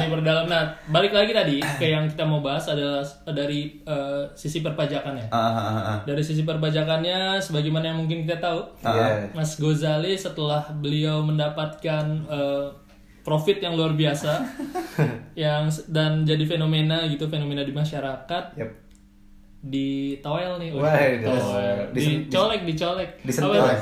ini 0.00 0.08
berdalam. 0.08 0.48
Nah, 0.48 0.72
balik 0.88 1.12
lagi 1.12 1.36
tadi 1.36 1.60
ke 1.60 1.84
yang 1.84 2.08
kita 2.08 2.24
mau 2.24 2.40
bahas 2.40 2.64
adalah 2.72 3.04
dari 3.28 3.76
eh, 3.84 4.24
sisi 4.32 4.64
perpajakannya. 4.64 5.28
Ah, 5.28 5.36
ah, 5.36 5.60
ah, 5.60 5.76
ah. 5.76 5.98
Dari 6.08 6.24
sisi 6.24 6.48
perpajakannya, 6.48 7.36
sebagaimana 7.44 7.92
yang 7.92 8.00
mungkin 8.00 8.24
kita 8.24 8.40
tahu, 8.40 8.64
Iya. 8.80 9.36
Mas 9.36 9.60
Gozali 9.60 10.16
setelah 10.16 10.64
beliau 10.80 11.20
mendapatkan 11.20 12.04
eh, 12.24 12.66
profit 13.26 13.58
yang 13.58 13.74
luar 13.74 13.90
biasa, 13.92 14.38
yang 15.36 15.66
dan 15.88 16.22
jadi 16.22 16.46
fenomena 16.46 17.02
gitu, 17.04 17.26
fenomena 17.26 17.60
di 17.60 17.72
masyarakat, 17.72 18.44
Yep. 18.54 18.70
di 19.60 19.88
toel 20.20 20.56
nih, 20.56 20.70
Wah, 20.72 20.94
Wih, 20.94 21.10
di- 21.12 21.26
toel. 21.26 21.78
disen- 21.90 22.22
dicolek, 22.24 22.60
dicolek. 22.62 23.10
disentuh. 23.20 23.58
Apa, 23.58 23.74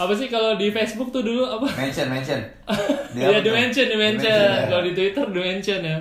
apa 0.00 0.12
sih 0.14 0.28
kalau 0.28 0.54
di 0.54 0.70
Facebook 0.70 1.10
tuh 1.10 1.20
dulu 1.20 1.44
apa? 1.44 1.66
mention 1.74 2.08
mention 2.08 2.40
Iya 3.18 3.26
apa 3.28 3.38
di 3.38 3.44
tuh? 3.44 3.52
mention, 3.52 3.86
di 3.86 3.98
mention. 3.98 4.30
Di-mention, 4.30 4.56
ya. 4.56 4.70
Kalau 4.70 4.82
di 4.82 4.92
Twitter 4.94 5.26
di 5.26 5.40
mention 5.42 5.80
ya. 5.82 5.98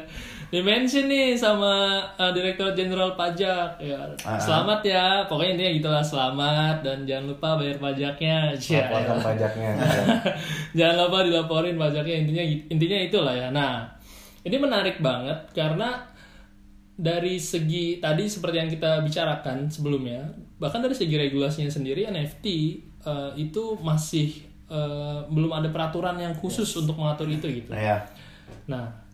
Di 0.49 0.65
mention 0.65 1.05
nih 1.05 1.37
sama 1.37 2.01
uh, 2.17 2.33
Direktur 2.33 2.73
Jenderal 2.73 3.13
Pajak 3.13 3.77
ya. 3.77 4.01
Ah. 4.25 4.41
Selamat 4.41 4.81
ya. 4.81 5.21
Pokoknya 5.29 5.53
intinya 5.53 5.71
gitulah 5.77 6.03
selamat 6.03 6.81
dan 6.81 7.05
jangan 7.05 7.29
lupa 7.29 7.61
bayar 7.61 7.77
pajaknya. 7.77 8.57
Ya, 8.57 8.89
laporkan 8.89 9.17
ya. 9.17 9.25
pajaknya 9.29 9.69
jangan 10.77 10.95
lupa 11.05 11.19
dilaporin 11.21 11.77
pajaknya 11.77 12.15
intinya 12.25 12.43
intinya 12.65 12.97
itulah 12.97 13.35
ya. 13.37 13.47
Nah, 13.53 13.85
ini 14.41 14.57
menarik 14.57 14.97
banget 14.97 15.37
karena 15.53 16.01
dari 16.99 17.37
segi 17.37 18.01
tadi 18.01 18.25
seperti 18.25 18.55
yang 18.59 18.69
kita 18.73 19.05
bicarakan 19.05 19.69
sebelumnya, 19.69 20.33
bahkan 20.57 20.81
dari 20.81 20.97
segi 20.97 21.15
regulasinya 21.15 21.71
sendiri 21.71 22.09
NFT 22.09 22.45
eh, 23.05 23.31
itu 23.39 23.77
masih 23.79 24.49
eh, 24.67 25.19
belum 25.29 25.53
ada 25.53 25.69
peraturan 25.71 26.19
yang 26.19 26.35
khusus 26.35 26.67
untuk 26.75 26.97
mengatur 26.97 27.29
itu 27.31 27.47
gitu. 27.47 27.71
ya 27.71 28.03
Nah, 28.67 29.08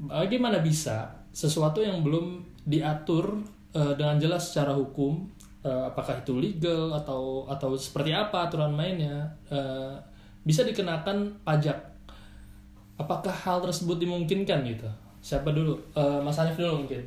bagaimana 0.00 0.60
bisa 0.60 1.08
sesuatu 1.32 1.80
yang 1.80 2.04
belum 2.04 2.44
diatur 2.64 3.40
eh, 3.72 3.94
dengan 3.96 4.16
jelas 4.20 4.52
secara 4.52 4.72
hukum, 4.72 5.24
eh, 5.64 5.82
apakah 5.88 6.20
itu 6.20 6.36
legal 6.36 6.92
atau 6.96 7.44
atau 7.48 7.76
seperti 7.76 8.12
apa 8.12 8.48
aturan 8.48 8.72
mainnya, 8.72 9.28
eh, 9.48 9.94
bisa 10.44 10.64
dikenakan 10.64 11.42
pajak? 11.44 11.76
Apakah 12.96 13.32
hal 13.32 13.60
tersebut 13.60 14.00
dimungkinkan 14.00 14.64
gitu? 14.64 14.88
Siapa 15.20 15.52
dulu? 15.52 15.76
Eh, 15.92 16.20
Mas 16.24 16.38
Hanif 16.40 16.56
dulu 16.56 16.86
mungkin. 16.86 17.02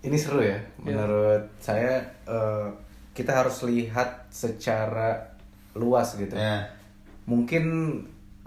Ini 0.00 0.16
seru 0.16 0.40
ya. 0.40 0.56
Menurut 0.80 1.44
saya 1.60 2.00
eh, 2.26 2.66
kita 3.12 3.44
harus 3.44 3.62
lihat 3.68 4.32
secara 4.32 5.18
luas 5.76 6.16
gitu. 6.16 6.34
ya 6.34 6.66
Mungkin 7.28 7.64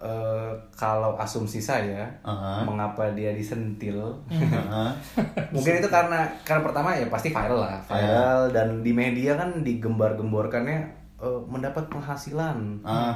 eh, 0.04 0.52
kalau 0.74 1.16
asumsi 1.16 1.58
saya, 1.58 2.04
Aha. 2.22 2.62
mengapa 2.62 3.08
dia 3.12 3.32
disentil? 3.32 4.12
Heeh. 4.28 4.90
Mungkin 5.56 5.80
itu 5.80 5.88
karena 5.88 6.28
karena 6.44 6.62
pertama 6.62 6.92
ya 6.92 7.08
pasti 7.08 7.30
viral 7.30 7.58
lah, 7.58 7.80
viral 7.82 8.52
dan 8.52 8.84
di 8.84 8.92
media 8.92 9.34
kan 9.34 9.64
digembar-gemborkannya 9.64 10.80
eh, 11.18 11.40
mendapat 11.48 11.88
penghasilan 11.88 12.84
Ah. 12.84 13.16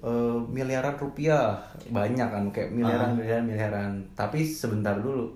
eh, 0.00 0.38
miliaran 0.48 0.96
rupiah 0.96 1.60
banyak 1.86 2.26
kan 2.26 2.44
kayak 2.48 2.72
miliaran 2.72 3.12
miliaran 3.12 3.44
miliaran. 3.44 3.92
Tapi 4.12 4.42
sebentar 4.42 4.96
dulu 4.96 5.28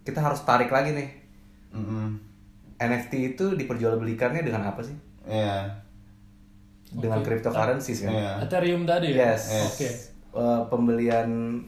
kita 0.00 0.18
harus 0.18 0.40
tarik 0.42 0.68
lagi 0.68 0.90
nih 0.90 1.08
Mm-mm. 1.70 2.16
NFT 2.80 3.12
itu 3.30 3.54
diperjualbelikannya 3.54 4.40
dengan 4.40 4.64
apa 4.64 4.80
sih? 4.80 4.96
ya 5.22 5.68
Dengan 6.90 7.20
cryptocurrencies 7.20 8.02
kan? 8.02 8.10
ya 8.10 8.30
Ethereum 8.40 8.82
tadi 8.82 9.14
ya? 9.14 9.30
Yes. 9.30 9.44
Oke. 9.68 9.88
Eh, 10.30 10.62
pembelian 10.70 11.58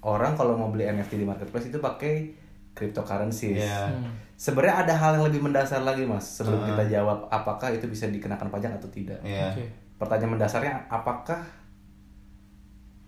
orang 0.00 0.36
kalau 0.36 0.52
mau 0.52 0.68
beli 0.68 0.84
NFT 0.84 1.16
di 1.16 1.24
marketplace 1.24 1.68
itu 1.68 1.80
pakai 1.80 2.36
cryptocurrencies. 2.72 3.64
Iya. 3.64 3.88
Hmm. 3.88 4.12
Sebenarnya 4.36 4.88
ada 4.88 4.94
hal 4.96 5.10
yang 5.16 5.24
lebih 5.28 5.40
mendasar 5.40 5.80
lagi 5.80 6.04
mas 6.04 6.24
sebelum 6.24 6.64
kita 6.64 6.84
jawab 6.88 7.28
apakah 7.28 7.72
itu 7.72 7.84
bisa 7.84 8.08
dikenakan 8.08 8.48
pajak 8.48 8.72
atau 8.76 8.88
tidak. 8.88 9.20
ya 9.20 9.52
Oke. 9.52 9.64
Pertanyaan 9.96 10.36
mendasarnya 10.36 10.74
apakah 10.88 11.40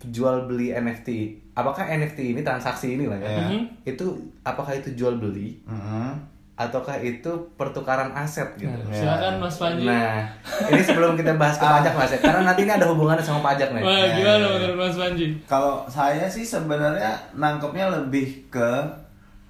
jual 0.02 0.50
beli 0.50 0.74
NFT, 0.74 1.08
apakah 1.54 1.86
NFT 1.86 2.34
ini 2.34 2.42
transaksi 2.42 2.98
ini 2.98 3.06
lah 3.06 3.16
ya, 3.16 3.28
Iya. 3.28 3.44
Mhm. 3.48 3.60
itu 3.86 4.04
apakah 4.42 4.74
itu 4.74 4.90
jual 4.92 5.14
beli 5.16 5.62
Mm-mm. 5.62 6.10
Ataukah 6.52 7.00
itu 7.00 7.32
pertukaran 7.56 8.12
aset 8.12 8.44
gitu? 8.60 8.68
Nah, 8.68 8.92
silakan 8.92 9.40
Mas 9.40 9.56
Panji. 9.56 9.88
Nah, 9.88 10.28
ini 10.68 10.82
sebelum 10.84 11.16
kita 11.16 11.40
bahas 11.40 11.56
ke 11.56 11.64
pajak 11.64 11.96
mas 11.96 12.12
ya, 12.12 12.20
karena 12.20 12.40
nanti 12.44 12.60
ini 12.68 12.72
ada 12.76 12.86
hubungannya 12.92 13.24
sama 13.24 13.40
pajak 13.40 13.72
nih. 13.72 13.80
Wah, 13.80 14.04
gimana 14.12 14.44
menurut 14.52 14.76
Mas 14.76 14.96
Panji? 15.00 15.26
Kalau 15.48 15.88
saya 15.88 16.28
sih 16.28 16.44
sebenarnya 16.44 17.16
nangkepnya 17.32 17.88
lebih 17.88 18.52
ke 18.52 18.70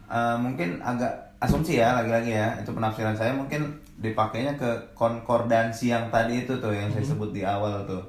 eh, 0.06 0.36
mungkin 0.38 0.78
agak 0.78 1.10
asumsi 1.42 1.82
ya 1.82 1.98
lagi-lagi 1.98 2.38
ya 2.38 2.54
itu 2.62 2.70
penafsiran 2.70 3.18
saya 3.18 3.34
mungkin 3.34 3.66
dipakainya 3.98 4.54
ke 4.54 4.94
konkordansi 4.94 5.90
yang 5.90 6.06
tadi 6.06 6.46
itu 6.46 6.54
tuh 6.62 6.70
yang 6.70 6.86
saya 6.94 7.02
sebut 7.02 7.34
di 7.34 7.42
awal 7.42 7.82
tuh. 7.82 8.02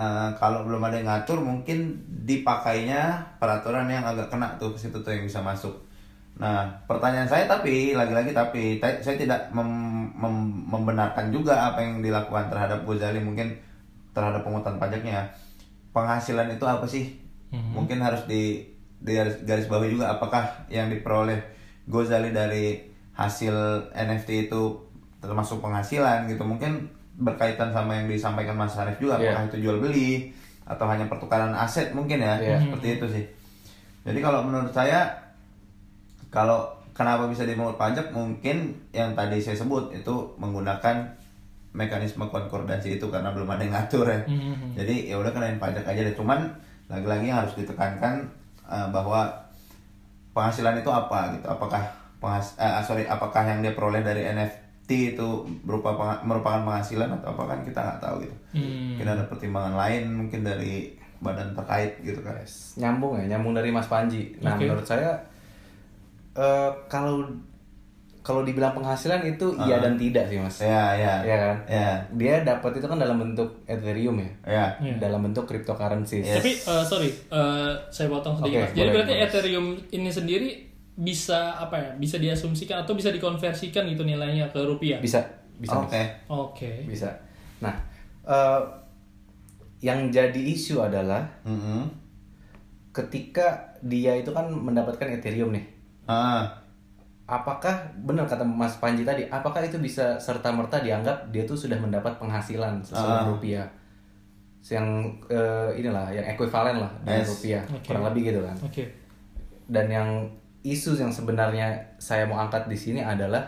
Eh, 0.00 0.30
kalau 0.40 0.64
belum 0.64 0.80
ada 0.80 0.96
yang 0.96 1.12
ngatur 1.12 1.44
mungkin 1.44 2.00
dipakainya 2.24 3.20
peraturan 3.36 3.84
yang 3.92 4.08
agak 4.08 4.32
kena 4.32 4.56
tuh 4.56 4.72
ke 4.72 4.80
situ 4.80 4.96
tuh 5.04 5.12
yang 5.12 5.28
bisa 5.28 5.44
masuk. 5.44 5.76
Nah 6.38 6.58
pertanyaan 6.86 7.26
saya 7.26 7.44
tapi 7.44 7.92
lagi-lagi 7.92 8.30
tapi 8.30 8.78
ta- 8.78 8.98
saya 8.98 9.18
tidak 9.18 9.50
mem- 9.50 10.14
mem- 10.14 10.64
membenarkan 10.66 11.28
juga 11.28 11.68
apa 11.68 11.82
yang 11.82 11.98
dilakukan 11.98 12.46
terhadap 12.46 12.82
Gozali 12.82 13.18
mungkin 13.18 13.58
terhadap 14.10 14.42
pungutan 14.42 14.78
pajaknya 14.78 15.26
penghasilan 15.90 16.46
itu 16.48 16.64
apa 16.64 16.86
sih? 16.86 17.18
Mungkin 17.50 17.98
harus 17.98 18.22
di, 18.24 18.60
di 18.98 19.12
garis, 19.12 19.40
garis 19.42 19.66
bawahi 19.66 19.90
juga 19.90 20.12
apakah 20.12 20.44
yang 20.68 20.86
diperoleh 20.88 21.40
Gozali 21.86 22.30
dari 22.30 22.86
hasil 23.12 23.54
NFT 23.90 24.46
itu 24.46 24.62
termasuk 25.18 25.58
penghasilan 25.58 26.28
gitu. 26.28 26.44
Mungkin 26.44 26.86
berkaitan 27.18 27.72
sama 27.72 27.96
yang 27.96 28.06
disampaikan 28.06 28.54
Mas 28.54 28.78
Arif 28.78 29.00
juga 29.00 29.18
Iya. 29.18 29.34
apakah 29.34 29.42
itu 29.48 29.56
jual 29.60 29.82
beli 29.82 30.30
atau 30.62 30.86
hanya 30.86 31.08
pertukaran 31.08 31.50
aset 31.50 31.90
mungkin 31.90 32.20
ya. 32.20 32.38
Iya. 32.38 32.62
Seperti 32.62 32.86
itu 32.94 33.06
sih. 33.10 33.24
Jadi 34.06 34.18
kalau 34.20 34.44
menurut 34.44 34.70
saya 34.70 35.08
kalau 36.28 36.68
kenapa 36.92 37.30
bisa 37.30 37.46
dimungut 37.46 37.78
pajak 37.78 38.10
mungkin 38.10 38.74
yang 38.90 39.14
tadi 39.14 39.38
saya 39.38 39.54
sebut 39.54 39.94
itu 39.94 40.14
menggunakan 40.36 41.06
mekanisme 41.72 42.26
konkordansi 42.26 42.98
itu 42.98 43.06
karena 43.06 43.30
belum 43.30 43.46
ada 43.48 43.62
yang 43.62 43.74
ngatur 43.76 44.06
ya. 44.08 44.20
Mhm. 44.26 44.74
Jadi 44.74 44.94
ya 45.12 45.16
udah 45.20 45.30
kenain 45.30 45.60
pajak 45.60 45.84
aja 45.86 46.00
deh. 46.02 46.16
Cuman 46.16 46.48
lagi-lagi 46.90 47.30
yang 47.30 47.38
harus 47.44 47.54
ditekankan 47.54 48.24
eh, 48.66 48.88
bahwa 48.90 49.30
penghasilan 50.34 50.80
itu 50.80 50.90
apa 50.90 51.38
gitu. 51.38 51.46
Apakah 51.46 51.82
penghas 52.18 52.58
eh, 52.58 52.82
sorry 52.82 53.04
apakah 53.06 53.46
yang 53.46 53.62
dia 53.62 53.76
peroleh 53.78 54.02
dari 54.02 54.26
NFT 54.26 55.14
itu 55.14 55.28
berupa 55.62 55.94
pengha- 55.94 56.22
merupakan 56.24 56.64
penghasilan 56.66 57.12
atau 57.20 57.36
apa 57.36 57.42
kan 57.46 57.58
kita 57.62 57.78
nggak 57.78 58.00
tahu 58.02 58.16
gitu. 58.26 58.36
Hmm. 58.58 58.96
Mungkin 58.96 59.08
ada 59.08 59.24
pertimbangan 59.28 59.74
lain 59.76 60.02
mungkin 60.10 60.40
dari 60.42 60.98
badan 61.18 61.50
terkait 61.50 61.98
gitu 62.02 62.22
kan. 62.22 62.34
nyambung 62.78 63.18
ya 63.18 63.34
nyambung 63.34 63.50
dari 63.50 63.74
Mas 63.74 63.90
Panji 63.90 64.38
nah 64.38 64.54
Oke. 64.54 64.70
menurut 64.70 64.86
saya 64.86 65.18
eh, 66.38 66.70
kalau 66.86 67.26
kalau 68.20 68.44
dibilang 68.44 68.70
penghasilan 68.72 69.24
itu 69.24 69.56
iya 69.58 69.80
dan 69.80 69.96
tidak 69.96 70.28
sih 70.28 70.36
mas 70.36 70.60
Ya 70.60 70.92
ya. 70.92 71.24
Iya 71.24 71.36
kan 71.38 71.56
Ya. 71.64 71.88
dia 72.12 72.34
dapat 72.42 72.76
itu 72.76 72.84
kan 72.84 72.96
dalam 72.96 73.16
bentuk 73.16 73.48
Ethereum 73.64 74.16
ya 74.16 74.30
Ya. 74.44 74.66
Iya. 74.78 74.94
dalam 74.98 75.24
bentuk 75.24 75.44
cryptocurrency 75.44 76.20
Tapi 76.20 76.52
eh, 76.54 76.84
sorry, 76.84 77.08
eh, 77.08 77.72
saya 77.88 78.06
potong 78.06 78.36
sedikit. 78.36 78.52
Oke, 78.54 78.62
Mas. 78.62 78.70
Jadi 78.70 78.78
boleh, 78.78 78.92
berarti 78.94 79.12
boleh. 79.12 79.24
Ethereum 79.24 79.66
ini 79.90 80.10
sendiri 80.10 80.48
bisa 80.94 81.56
apa 81.56 81.78
ya? 81.78 81.90
Bisa 81.94 82.18
diasumsikan 82.18 82.82
atau 82.82 82.92
bisa 82.92 83.08
dikonversikan 83.08 83.86
gitu 83.86 84.02
nilainya 84.02 84.46
ke 84.48 84.60
rupiah? 84.60 84.98
bisa 84.98 85.24
bisa 85.56 85.74
Oke. 85.74 85.96
Mas. 85.96 86.28
Oke. 86.28 86.70
bisa 86.84 87.08
nah 87.58 87.74
eh, 88.22 88.60
yang 89.80 90.06
jadi 90.08 90.36
isu 90.48 90.78
adalah 90.80 91.24
Mm-mm. 91.42 91.86
ketika 92.90 93.46
dia 93.80 94.14
itu 94.14 94.30
kan 94.30 94.46
mendapatkan 94.48 95.06
Ethereum 95.08 95.50
nih 95.50 95.64
Ah. 96.08 96.48
apakah 97.24 97.76
benar 97.98 98.24
kata 98.24 98.40
Mas 98.40 98.76
Panji 98.76 99.04
tadi 99.04 99.28
apakah 99.28 99.60
itu 99.60 99.76
bisa 99.76 100.16
serta 100.16 100.48
merta 100.48 100.80
dianggap 100.80 101.28
dia 101.28 101.44
tuh 101.44 101.52
sudah 101.54 101.76
mendapat 101.76 102.16
penghasilan 102.16 102.80
sesuai 102.80 103.14
Ah. 103.14 103.28
rupiah 103.28 103.68
yang 104.64 104.88
eh, 105.28 105.70
inilah 105.74 106.08
yang 106.10 106.24
ekuivalen 106.26 106.76
lah 106.78 106.88
dengan 107.02 107.20
Yes. 107.20 107.28
rupiah 107.30 107.62
Oke. 107.66 107.84
kurang 107.86 108.04
lebih 108.06 108.22
gitu 108.26 108.40
kan 108.42 108.56
Oke. 108.60 108.84
dan 109.66 109.86
yang 109.86 110.08
isu 110.60 110.96
yang 110.96 111.08
sebenarnya 111.08 111.68
saya 111.96 112.24
mau 112.24 112.36
angkat 112.38 112.64
di 112.64 112.74
sini 112.74 113.00
adalah 113.00 113.44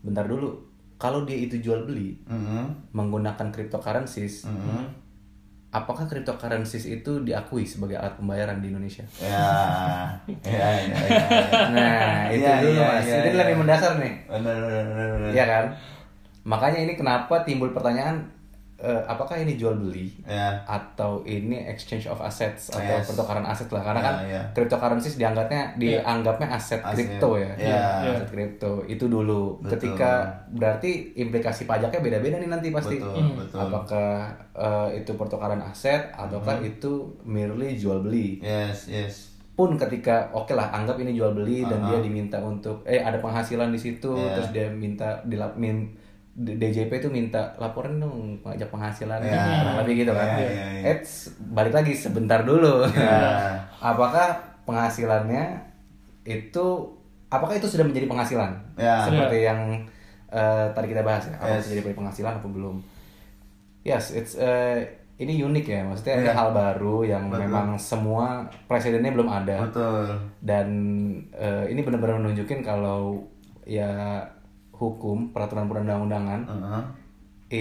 bentar 0.00 0.24
dulu 0.24 0.52
kalau 0.96 1.24
dia 1.24 1.36
itu 1.36 1.56
jual 1.58 1.84
beli 1.84 2.20
Mm-mm. 2.24 2.92
menggunakan 2.92 3.48
cryptocurrencies 3.48 4.44
Mm-mm. 4.44 4.84
Apakah 5.70 6.02
cryptocurrencies 6.04 6.82
itu 6.84 7.22
diakui 7.22 7.62
sebagai 7.62 7.94
alat 7.94 8.14
pembayaran 8.14 8.58
di 8.58 8.68
Indonesia 8.68 9.06
Ya. 9.16 10.10
Ya 10.42 10.50
ya 10.50 10.68
ya. 10.82 10.96
ya. 10.98 11.22
nah 11.70 12.26
itu 12.26 12.42
Iya, 12.42 12.52
dulu 12.60 12.74
iya, 12.74 12.86
mas 12.90 13.06
itu 13.06 13.28
iya. 13.28 13.38
lebih 13.38 13.56
mendasar 13.56 13.92
nih 13.96 14.14
Benar 14.26 14.56
benar 14.58 14.82
benar. 14.84 15.08
benar. 15.14 15.30
Iya 15.30 15.44
kan? 15.46 15.64
Makanya 16.42 16.78
ini 16.80 16.92
kenapa 16.94 17.34
timbul 17.42 17.70
pertanyaan 17.70 18.26
eh, 18.80 19.02
apakah 19.04 19.36
ini 19.36 19.54
jual 19.54 19.76
beli 19.76 20.08
Ya. 20.24 20.56
atau 20.64 21.20
ini 21.22 21.52
exchange 21.64 22.04
of 22.04 22.16
assets 22.18 22.68
atau 22.68 22.80
Yes. 22.96 23.04
pertukaran 23.06 23.44
aset 23.44 23.68
lah 23.68 23.82
karena 23.82 24.00
Ya, 24.00 24.06
kan 24.06 24.14
ya. 24.24 24.42
cryptocurrencies 24.52 25.14
dianggapnya 25.14 25.76
dianggapnya 25.76 26.48
aset 26.48 26.80
kripto 26.80 27.36
ya. 27.36 27.52
Iya. 27.54 28.16
Aset 28.16 28.28
kripto 28.28 28.80
itu 28.84 29.04
dulu. 29.04 29.60
Betul. 29.60 29.70
Ketika 29.76 30.24
berarti 30.50 30.90
implikasi 31.14 31.64
pajaknya 31.64 32.00
beda-beda 32.00 32.36
nih 32.36 32.48
nanti 32.48 32.68
pasti. 32.70 32.96
Betul, 32.96 33.14
Hmm. 33.14 33.36
betul. 33.36 33.58
Apakah 33.60 34.10
eh, 34.52 34.88
itu 34.96 35.12
pertukaran 35.14 35.60
aset 35.60 36.08
ataukah 36.10 36.58
itu 36.60 36.92
merely 37.22 37.76
jual 37.76 38.00
beli? 38.00 38.40
Yes, 38.40 38.86
yes. 38.86 39.14
pun 39.50 39.76
ketika 39.76 40.24
oke 40.32 40.56
lah 40.56 40.72
anggap 40.72 40.96
ini 40.96 41.12
jual 41.12 41.36
beli 41.36 41.60
dan 41.62 41.84
Uh-huh. 41.84 41.92
dia 41.92 42.00
diminta 42.00 42.40
untuk 42.40 42.80
eh 42.82 42.96
ada 42.96 43.20
penghasilan 43.20 43.68
di 43.68 43.76
situ 43.76 44.08
Yeah. 44.08 44.32
terus 44.32 44.48
dia 44.50 44.66
minta 44.66 45.20
dilap 45.22 45.52
min 45.54 45.84
DJP 46.32 46.90
itu 46.96 47.08
minta 47.08 47.50
laporan 47.56 47.98
dong 47.98 48.38
pajak 48.40 48.70
penghasilan 48.70 49.18
Yeah. 49.18 49.60
kurang 49.60 49.78
lebih 49.82 49.94
gitu 50.02 50.12
kan 50.14 50.28
Yeah, 50.36 50.46
yeah, 50.46 50.70
yeah. 50.78 50.90
Eits, 50.94 51.12
balik 51.50 51.74
lagi 51.74 51.92
sebentar 51.92 52.40
dulu 52.40 52.86
Yeah. 52.86 53.58
apakah 53.82 54.38
penghasilannya 54.64 55.58
itu 56.22 56.66
apakah 57.26 57.54
itu 57.54 57.66
sudah 57.66 57.82
menjadi 57.82 58.06
penghasilan 58.06 58.50
Ya. 58.74 59.02
seperti 59.02 59.42
yang 59.42 59.60
eh, 60.28 60.66
tadi 60.70 60.86
kita 60.88 61.02
bahas 61.02 61.26
ya 61.26 61.34
apakah 61.36 61.58
Yes. 61.58 61.66
sudah 61.66 61.76
jadi 61.78 61.92
penghasilan 61.92 62.32
atau 62.38 62.48
belum 62.48 62.76
yes 63.82 64.12
it's 64.12 64.34
eh, 64.34 64.86
ini 65.18 65.36
unik 65.36 65.66
ya, 65.66 65.84
maksudnya 65.84 66.14
Iya. 66.16 66.22
ada 66.22 66.32
hal 66.32 66.48
baru 66.50 66.96
yang 67.04 67.28
Betul. 67.28 67.44
memang 67.44 67.66
semua 67.76 68.40
presidennya 68.64 69.12
belum 69.12 69.28
ada. 69.28 69.68
Betul. 69.68 70.16
Dan 70.40 70.68
eh, 71.30 71.68
ini 71.68 71.84
benar-benar 71.84 72.16
menunjukin 72.16 72.64
kalau 72.64 73.20
ya 73.68 74.24
hukum 74.80 75.36
peraturan 75.36 75.68
perundang-undangan 75.68 76.40
Heeh. 76.48 76.82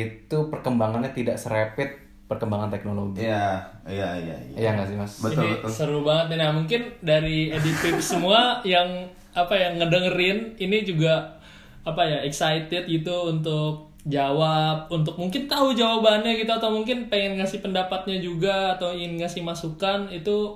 itu 0.07 0.47
perkembangannya 0.47 1.11
tidak 1.11 1.35
serepet 1.35 2.09
perkembangan 2.29 2.69
teknologi. 2.69 3.25
Iya, 3.25 3.57
iya, 3.89 4.09
iya, 4.21 4.37
iya. 4.37 4.55
Iya 4.55 4.69
nggak 4.77 4.87
sih 4.87 4.97
mas? 5.01 5.13
Betul, 5.17 5.49
ini 5.49 5.53
betul. 5.59 5.69
seru 5.73 5.99
banget 6.05 6.25
nih. 6.31 6.37
Nah 6.39 6.49
mungkin 6.53 6.81
dari 7.01 7.49
edit 7.49 7.75
semua 7.99 8.61
yang 8.63 8.87
apa 9.33 9.57
yang 9.57 9.81
ngedengerin 9.81 10.55
ini 10.61 10.85
juga 10.85 11.41
apa 11.81 12.05
ya 12.05 12.21
excited 12.21 12.85
gitu 12.85 13.33
untuk 13.33 13.89
jawab, 14.05 14.87
untuk 14.93 15.17
mungkin 15.19 15.49
tahu 15.49 15.75
jawabannya 15.75 16.39
gitu 16.39 16.51
atau 16.53 16.71
mungkin 16.71 17.11
pengen 17.11 17.41
ngasih 17.41 17.59
pendapatnya 17.59 18.21
juga 18.21 18.77
atau 18.77 18.95
ingin 18.95 19.19
ngasih 19.19 19.43
masukan 19.43 20.07
itu 20.13 20.55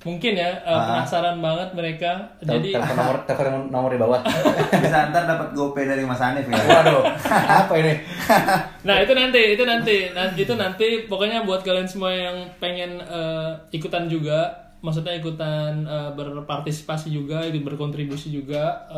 mungkin 0.00 0.32
ya 0.32 0.48
eh, 0.58 0.80
penasaran 0.80 1.38
banget 1.38 1.68
mereka. 1.72 2.10
Tel- 2.40 2.56
Jadi 2.56 2.72
telepon 2.72 2.96
nomor 2.96 3.16
telepon 3.24 3.68
nomor 3.68 3.90
di 3.92 4.00
bawah. 4.00 4.20
Bisa 4.84 5.12
ntar 5.12 5.24
dapat 5.24 5.52
GoPay 5.52 5.84
dari 5.84 6.02
Mas 6.02 6.18
Hanif 6.18 6.44
ya. 6.44 6.56
Waduh, 6.56 7.04
apa 7.30 7.72
ini? 7.76 7.94
Nah 8.88 8.96
itu 8.96 9.12
nanti, 9.12 9.52
itu 9.52 9.60
nanti, 9.62 10.08
nah, 10.10 10.32
itu 10.32 10.54
nanti 10.56 11.04
pokoknya 11.04 11.44
buat 11.44 11.60
kalian 11.60 11.84
semua 11.84 12.08
yang 12.10 12.32
pengen 12.56 12.96
eh, 12.96 13.52
ikutan 13.70 14.08
juga, 14.08 14.48
maksudnya 14.80 15.12
ikutan 15.14 15.84
eh, 15.84 16.10
berpartisipasi 16.10 17.12
juga, 17.12 17.44
ikut 17.44 17.60
berkontribusi 17.60 18.32
juga 18.32 18.88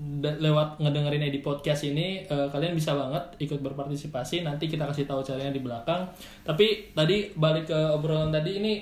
da- 0.00 0.38
lewat 0.40 0.80
ngedengerin 0.80 1.28
Edi 1.28 1.44
podcast 1.44 1.84
ini, 1.84 2.24
eh, 2.24 2.46
kalian 2.48 2.72
bisa 2.72 2.96
banget 2.96 3.36
ikut 3.38 3.60
berpartisipasi. 3.60 4.40
Nanti 4.40 4.64
kita 4.64 4.88
kasih 4.88 5.04
tahu 5.04 5.20
caranya 5.20 5.52
di 5.52 5.60
belakang. 5.60 6.08
Tapi 6.40 6.96
tadi 6.96 7.36
balik 7.36 7.68
ke 7.68 7.78
obrolan 7.92 8.32
tadi 8.32 8.56
ini 8.56 8.74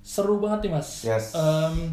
seru 0.00 0.38
banget 0.38 0.66
nih 0.66 0.72
mas. 0.72 0.88
Yes. 1.02 1.32
Em, 1.32 1.92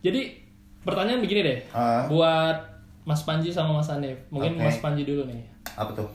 jadi 0.00 0.32
pertanyaan 0.80 1.20
begini 1.20 1.40
deh, 1.42 1.58
Ah. 1.70 2.04
buat 2.06 2.56
Mas 3.02 3.22
Panji 3.22 3.48
sama 3.48 3.74
Mas 3.74 3.88
Hanif. 3.88 4.16
Mungkin 4.28 4.54
Oke. 4.54 4.62
Mas 4.62 4.78
Panji 4.78 5.02
dulu 5.02 5.24
nih. 5.24 5.40
Apa 5.72 5.92
tuh? 5.94 6.08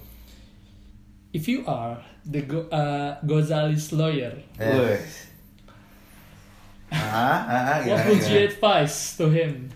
If 1.32 1.46
you 1.46 1.62
are 1.64 1.98
the 2.24 2.42
Go- 2.42 2.70
uh, 2.70 3.12
Gozali's 3.22 3.92
lawyer, 3.92 4.32
Eh. 4.56 4.96
Ah, 6.88 6.98
ah, 7.44 7.64
ah, 7.68 7.80
what 7.84 8.06
would 8.06 8.24
you 8.24 8.46
advise 8.46 9.18
to 9.18 9.28
him 9.28 9.68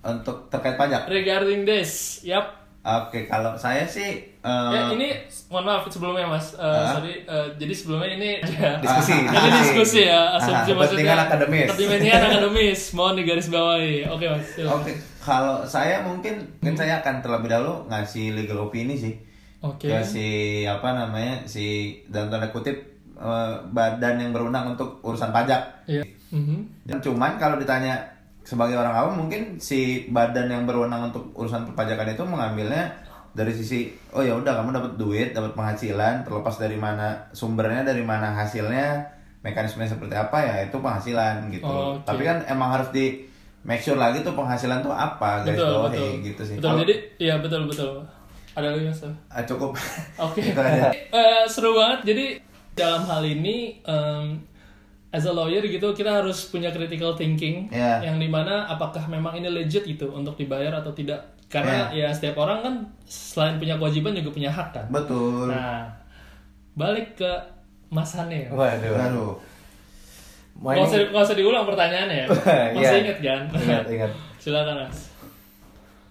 Untuk 0.00 0.46
terkait 0.46 0.76
pajak. 0.76 1.08
regarding 1.08 1.64
this? 1.64 2.20
Yap. 2.22 2.63
Oke, 2.84 3.24
kalau 3.24 3.56
saya 3.56 3.80
sih 3.82 4.28
eh, 4.36 4.70
ya 4.70 4.92
ini 4.92 5.16
mohon 5.48 5.64
maaf 5.64 5.88
sebelumnya 5.88 6.28
Mas. 6.28 6.52
Uh, 6.52 6.60
Ah. 6.62 6.94
Sorry. 6.94 7.24
uh, 7.24 7.48
jadi 7.56 7.72
sebelumnya 7.72 8.08
ini 8.12 8.30
aja. 8.44 8.76
Diskusi, 8.76 9.12
Ini 9.32 9.48
diskusi 9.58 10.00
ya. 10.04 10.36
Asumsi 10.36 10.70
Ah, 10.70 10.76
maksudnya. 10.76 11.16
akademis. 11.18 11.68
Kepentingan 11.72 12.22
akademis. 12.22 12.80
Mohon 12.96 13.14
digaris 13.16 13.48
bawahi. 13.48 14.04
Oke 14.04 14.28
Mas. 14.28 14.48
Oke, 14.60 14.92
kalau 15.18 15.64
saya 15.64 16.04
mungkin 16.04 16.44
mungkin 16.60 16.76
saya 16.76 17.00
akan 17.00 17.24
terlebih 17.24 17.48
dahulu 17.48 17.88
ngasih 17.88 18.36
legal 18.36 18.60
opini 18.62 18.92
sih. 18.94 19.16
Oke. 19.58 19.88
Ke 19.88 20.04
si 20.04 20.28
apa 20.62 20.92
namanya 20.92 21.40
si 21.44 21.64
dalam 22.06 22.28
tanda 22.28 22.52
kutip 22.52 22.76
eh, 23.14 23.54
badan 23.66 24.20
yang 24.20 24.30
berwenang 24.30 24.76
untuk 24.76 25.00
urusan 25.00 25.32
pajak. 25.32 25.88
Iya. 25.88 26.04
Mhm. 26.28 26.84
Dan 26.84 27.00
cuman 27.00 27.40
kalau 27.40 27.56
ditanya 27.56 27.96
sebagai 28.44 28.76
orang 28.76 28.94
awam 28.94 29.14
mungkin 29.26 29.56
si 29.56 30.04
badan 30.12 30.52
yang 30.52 30.62
berwenang 30.68 31.08
untuk 31.08 31.32
urusan 31.32 31.64
perpajakan 31.72 32.12
itu 32.12 32.24
mengambilnya 32.28 32.92
dari 33.34 33.50
sisi 33.50 33.90
oh 34.14 34.22
ya 34.22 34.36
udah 34.36 34.62
kamu 34.62 34.70
dapat 34.70 34.92
duit, 34.94 35.28
dapat 35.34 35.56
penghasilan 35.58 36.22
terlepas 36.22 36.54
dari 36.60 36.78
mana 36.78 37.18
sumbernya, 37.34 37.82
dari 37.82 38.04
mana 38.06 38.30
hasilnya, 38.30 39.02
mekanismenya 39.42 39.96
seperti 39.98 40.14
apa 40.14 40.38
ya 40.38 40.54
itu 40.70 40.76
penghasilan 40.78 41.50
gitu. 41.50 41.66
Oke. 41.66 42.06
Tapi 42.06 42.22
kan 42.22 42.46
emang 42.46 42.78
harus 42.78 42.94
di 42.94 43.26
make 43.66 43.82
sure 43.82 43.98
lagi 43.98 44.22
tuh 44.22 44.36
penghasilan 44.36 44.84
tuh 44.84 44.92
apa 44.92 45.42
guys 45.42 45.56
Betul, 45.56 45.88
betul. 45.90 46.08
gitu 46.22 46.42
sih. 46.46 46.56
Betul. 46.60 46.84
Jadi 46.86 46.94
iya 47.18 47.34
betul 47.42 47.66
betul. 47.66 48.04
Ada 48.54 48.70
lagi 48.70 48.86
Mas? 48.86 49.02
Ah, 49.34 49.42
cukup. 49.42 49.74
Oke. 50.14 50.38
Itu 50.54 50.60
aja. 50.62 50.94
Eh, 50.94 51.42
seru 51.50 51.74
banget. 51.74 52.14
Jadi 52.14 52.26
dalam 52.78 53.02
hal 53.02 53.26
ini 53.26 53.82
em, 53.82 54.38
as 55.14 55.22
a 55.22 55.30
lawyer 55.30 55.62
gitu 55.62 55.94
kita 55.94 56.10
harus 56.10 56.50
punya 56.50 56.74
critical 56.74 57.14
thinking 57.14 57.70
Iya. 57.70 58.02
yang 58.02 58.18
di 58.18 58.26
mana 58.26 58.66
apakah 58.66 59.06
memang 59.06 59.38
ini 59.38 59.46
legit 59.46 59.86
gitu 59.86 60.10
untuk 60.10 60.34
dibayar 60.34 60.74
atau 60.74 60.90
tidak. 60.90 61.22
Karena 61.46 61.86
ya 61.94 62.10
setiap 62.10 62.42
orang 62.42 62.66
kan 62.66 62.74
selain 63.06 63.62
punya 63.62 63.78
kewajiban 63.78 64.10
juga 64.10 64.34
punya 64.34 64.50
hak 64.50 64.74
kan. 64.74 64.86
Betul. 64.90 65.54
Nah, 65.54 65.86
balik 66.74 67.14
ke 67.14 67.30
Mas 67.94 68.10
Hane. 68.18 68.50
Waduh. 68.50 68.94
Aduh. 68.98 69.32
Mau 70.58 70.74
usah, 70.82 71.06
usah 71.10 71.38
diulang 71.38 71.62
pertanyaannya 71.62 72.16
ya. 72.22 72.26
Iya. 72.74 72.90
Masih 72.90 72.98
inget 73.06 73.18
kan? 73.22 73.40
Ingat, 73.54 73.86
ingat. 73.86 74.10
Silakan 74.42 74.90
Mas. 74.90 74.98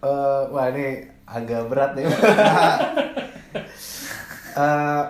Eh, 0.00 0.42
wah 0.48 0.66
ini 0.72 0.86
agak 1.28 1.68
berat 1.68 1.92
nih. 1.92 2.08
Eh, 4.54 5.02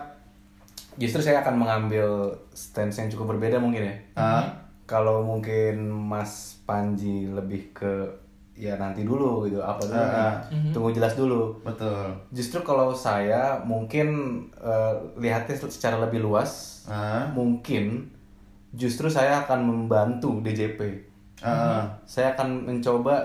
justru 0.97 1.21
saya 1.21 1.41
akan 1.41 1.55
mengambil 1.57 2.31
stance 2.51 2.99
yang 2.99 3.09
cukup 3.09 3.35
berbeda 3.35 3.59
mungkin 3.59 3.85
ya. 3.85 3.97
Ah. 4.15 4.45
Kalau 4.85 5.25
mungkin 5.25 5.89
Mas 5.89 6.61
Panji 6.63 7.27
lebih 7.27 7.73
ke 7.73 8.05
ya 8.55 8.79
nanti 8.79 9.03
dulu 9.03 9.43
gitu 9.45 9.59
apa 9.59 9.83
dulu 9.83 9.99
Ah. 9.99 10.39
nih. 10.47 10.71
tunggu 10.71 10.91
jelas 10.91 11.15
dulu. 11.15 11.59
Betul. 11.61 12.15
Justru 12.31 12.63
kalau 12.63 12.91
saya 12.91 13.59
mungkin 13.61 14.09
eh, 14.57 14.95
lihatnya 15.17 15.57
secara 15.59 15.99
lebih 15.99 16.23
luas, 16.23 16.85
Ah. 16.87 17.27
mungkin 17.33 18.13
justru 18.73 19.07
saya 19.09 19.43
akan 19.43 19.61
membantu 19.65 20.39
DJP. 20.41 20.79
Ah. 21.41 21.89
Saya 22.05 22.33
akan 22.33 22.65
mencoba 22.65 23.19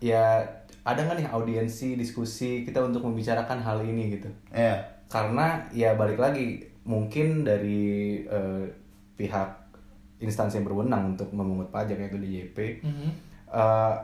ya 0.00 0.42
ada 0.82 1.02
nggak 1.02 1.18
nih 1.18 1.28
audiensi 1.28 1.94
diskusi 1.94 2.62
kita 2.62 2.78
untuk 2.80 3.02
membicarakan 3.02 3.58
hal 3.58 3.78
ini 3.82 4.16
gitu. 4.16 4.30
Iya. 4.50 4.80
Karena 5.06 5.60
ya 5.70 5.94
balik 5.94 6.16
lagi 6.16 6.62
mungkin 6.86 7.42
dari 7.42 7.84
eh, 8.22 8.64
pihak 9.14 9.50
instansi 10.18 10.56
yang 10.56 10.66
berwenang 10.66 11.12
untuk 11.12 11.28
memungut 11.30 11.68
pajak 11.68 11.98
yaitu 11.98 12.16
DJP 12.16 12.56
Mhm. 12.80 13.08
eh, 13.48 13.94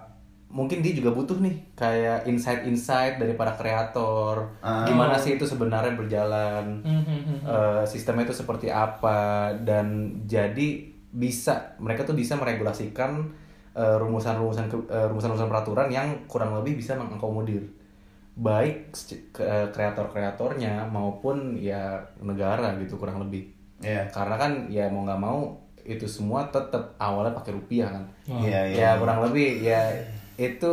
mungkin 0.49 0.79
dia 0.79 0.93
juga 0.93 1.09
butuh 1.11 1.39
nih 1.39 1.73
kayak 1.73 2.27
insight-insight 2.27 3.17
dari 3.17 3.33
para 3.33 3.53
kreator 3.53 4.53
Ah. 4.61 4.85
gimana 4.85 5.17
sih 5.17 5.35
itu 5.35 5.45
sebenarnya 5.45 5.95
berjalan 5.95 6.83
Mhm. 6.83 7.41
eh, 7.43 7.85
sistemnya 7.87 8.27
itu 8.27 8.35
seperti 8.35 8.69
apa 8.69 9.19
dan 9.59 9.87
jadi 10.23 10.69
bisa 11.09 11.77
mereka 11.79 12.03
tuh 12.03 12.13
bisa 12.13 12.35
meregulasikan 12.35 13.33
rumusan-rumusan 13.75 14.69
ke- 14.69 14.85
eh, 14.87 15.07
rumusan-rumusan 15.07 15.49
peraturan 15.49 15.89
yang 15.89 16.05
kurang 16.27 16.53
lebih 16.55 16.77
bisa 16.77 16.93
mengakomodir 16.93 17.65
baik 18.33 18.93
kreator-kreatornya 19.71 20.89
maupun 20.89 21.55
ya 21.55 22.01
negara 22.19 22.77
gitu 22.79 22.97
kurang 22.97 23.21
lebih 23.21 23.49
Iya. 23.83 24.07
karena 24.09 24.39
kan 24.39 24.53
ya 24.71 24.87
mau 24.87 25.03
nggak 25.03 25.19
mau 25.19 25.59
itu 25.83 26.07
semua 26.07 26.47
tetap 26.47 26.95
awalnya 26.97 27.35
pakai 27.35 27.51
rupiah 27.53 27.91
kan 27.91 28.05
Iya, 28.25 28.61
iya. 28.71 28.79
ya 28.79 28.91
kurang 28.95 29.27
lebih 29.27 29.59
ya 29.59 29.91
itu 30.39 30.73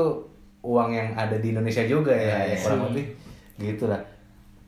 uang 0.62 0.94
yang 0.94 1.18
ada 1.18 1.34
di 1.36 1.50
Indonesia 1.50 1.82
juga 1.84 2.14
ya, 2.14 2.22
Iya, 2.22 2.38
ya 2.38 2.46
iya. 2.54 2.58
kurang 2.62 2.82
lebih 2.88 3.06
gitu 3.58 3.90
lah 3.90 3.98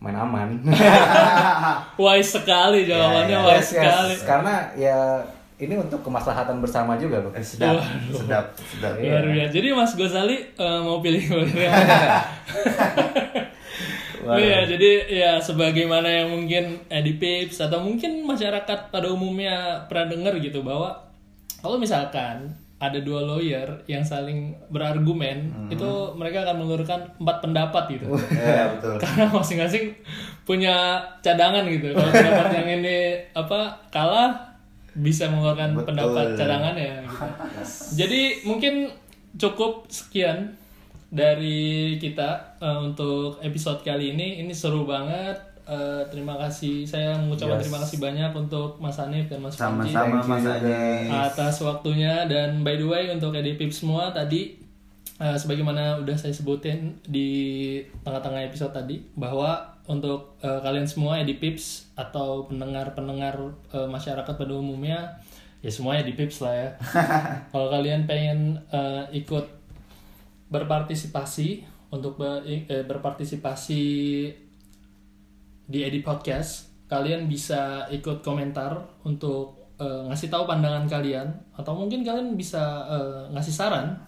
main 0.02 0.18
aman 0.18 0.58
Wise 2.02 2.34
sekali 2.34 2.90
jawabannya 2.90 3.30
Ya, 3.30 3.38
ya. 3.38 3.46
wise 3.46 3.62
Yes, 3.62 3.70
yes. 3.70 3.86
sekali. 3.86 4.14
karena 4.26 4.56
ya 4.74 4.98
ini 5.62 5.78
untuk 5.78 6.02
kemaslahatan 6.02 6.58
bersama 6.58 6.98
juga 6.98 7.22
loh 7.22 7.32
Eh, 7.32 7.40
Sedap, 7.40 7.78
Waduh. 7.78 8.18
sedap, 8.18 8.46
sedap. 8.60 8.94
Iya. 8.98 9.14
Luar 9.14 9.26
biasa. 9.30 9.52
Jadi 9.54 9.68
Mas 9.72 9.94
Gozali 9.94 10.38
eh, 10.52 10.80
mau 10.82 10.98
pilih 11.00 11.22
mana? 11.30 11.46
Waduh. 14.22 14.38
Iya, 14.38 14.60
jadi 14.68 14.92
ya 15.10 15.32
sebagaimana 15.38 16.06
yang 16.06 16.30
mungkin 16.30 16.78
Edi 16.88 17.18
Pips 17.18 17.58
atau 17.58 17.82
mungkin 17.82 18.22
masyarakat 18.22 18.94
pada 18.94 19.08
umumnya 19.10 19.86
pernah 19.90 20.14
dengar 20.14 20.38
gitu 20.38 20.62
bahwa 20.62 20.94
kalau 21.58 21.78
misalkan 21.78 22.54
ada 22.78 22.98
dua 22.98 23.22
lawyer 23.22 23.86
yang 23.86 24.02
saling 24.02 24.58
berargumen, 24.70 25.70
itu 25.70 25.86
mereka 26.18 26.42
akan 26.42 26.66
mengeluarkan 26.66 27.02
empat 27.18 27.38
pendapat 27.40 27.84
gitu. 27.94 28.06
Iya, 28.34 28.74
betul. 28.74 28.98
Karena 29.06 29.26
masing-masing 29.30 29.86
punya 30.42 30.98
cadangan 31.22 31.66
gitu. 31.70 31.94
Kalau 31.94 32.10
pendapat 32.10 32.48
yang 32.58 32.68
ini 32.82 32.98
apa 33.38 33.78
kalah 33.94 34.51
bisa 34.92 35.32
mengeluarkan 35.32 35.72
Betul. 35.72 35.88
pendapat 35.88 36.26
cadangannya 36.36 36.92
gitu. 37.08 37.26
Jadi 38.04 38.22
mungkin 38.44 38.92
cukup 39.40 39.88
sekian 39.88 40.60
dari 41.12 41.96
kita 41.96 42.60
eh, 42.60 42.80
untuk 42.84 43.40
episode 43.40 43.84
kali 43.84 44.16
ini. 44.16 44.44
Ini 44.44 44.52
seru 44.52 44.84
banget. 44.84 45.40
Eh, 45.64 46.04
terima 46.12 46.36
kasih. 46.36 46.84
Saya 46.84 47.16
mengucapkan 47.16 47.56
Yes. 47.56 47.64
terima 47.68 47.80
kasih 47.80 47.98
banyak 48.04 48.32
untuk 48.36 48.76
Mas 48.84 49.00
Hanif 49.00 49.32
dan 49.32 49.40
Mas 49.40 49.56
Panji 49.56 49.94
Sama-sama 49.96 50.20
Thank 50.20 50.68
you 50.68 51.08
Mas 51.08 51.32
atas 51.32 51.56
waktunya 51.64 52.28
dan 52.28 52.60
by 52.66 52.76
the 52.76 52.88
way 52.88 53.08
untuk 53.08 53.32
edit 53.32 53.56
semua 53.72 54.12
tadi 54.12 54.60
eh, 55.22 55.38
sebagaimana 55.40 56.04
udah 56.04 56.18
saya 56.20 56.36
sebutin 56.36 57.00
di 57.08 57.80
tengah-tengah 58.04 58.44
episode 58.52 58.76
tadi 58.76 59.00
bahwa 59.16 59.71
untuk 59.92 60.40
eh, 60.40 60.60
kalian 60.64 60.88
semua 60.88 61.20
Edi 61.20 61.36
Pips 61.36 61.92
atau 62.00 62.48
pendengar-pendengar 62.48 63.36
eh, 63.76 63.88
masyarakat 63.92 64.32
pada 64.32 64.54
umumnya 64.56 65.20
ya 65.60 65.70
semuanya 65.70 66.08
di 66.08 66.16
Pips 66.16 66.40
lah 66.40 66.54
ya. 66.56 66.70
Kalau 67.52 67.68
kalian 67.68 68.08
pengen 68.08 68.56
eh, 68.72 69.04
ikut 69.20 69.46
berpartisipasi 70.48 71.68
untuk 71.92 72.16
ber- 72.16 72.48
eh, 72.48 72.88
berpartisipasi 72.88 73.84
di 75.72 75.80
Edi 75.84 76.00
Podcast, 76.04 76.72
kalian 76.88 77.28
bisa 77.28 77.88
ikut 77.92 78.24
komentar 78.24 78.80
untuk 79.04 79.76
eh, 79.76 80.02
ngasih 80.08 80.32
tahu 80.32 80.48
pandangan 80.48 80.88
kalian 80.88 81.28
atau 81.60 81.76
mungkin 81.76 82.08
kalian 82.08 82.40
bisa 82.40 82.88
eh, 82.88 83.22
ngasih 83.36 83.54
saran 83.54 84.00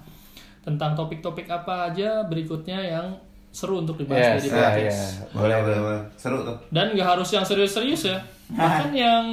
tentang 0.64 0.96
topik-topik 0.96 1.52
apa 1.52 1.92
aja 1.92 2.24
berikutnya 2.24 2.80
yang 2.80 3.08
seru 3.54 3.80
untuk 3.80 3.96
dibahas 3.96 4.36
Yes, 4.36 4.44
di 4.44 4.50
ya, 4.50 4.58
Podcast. 4.58 4.98
ya. 5.22 5.26
Boleh, 5.32 5.58
boleh, 5.62 5.80
boleh. 5.80 6.02
Seru 6.18 6.42
tuh. 6.42 6.58
Dan 6.68 6.92
nggak 6.92 7.06
harus 7.08 7.30
yang 7.30 7.46
serius-serius 7.46 8.04
ya. 8.04 8.18
Bahkan 8.58 8.90
yang 8.92 9.26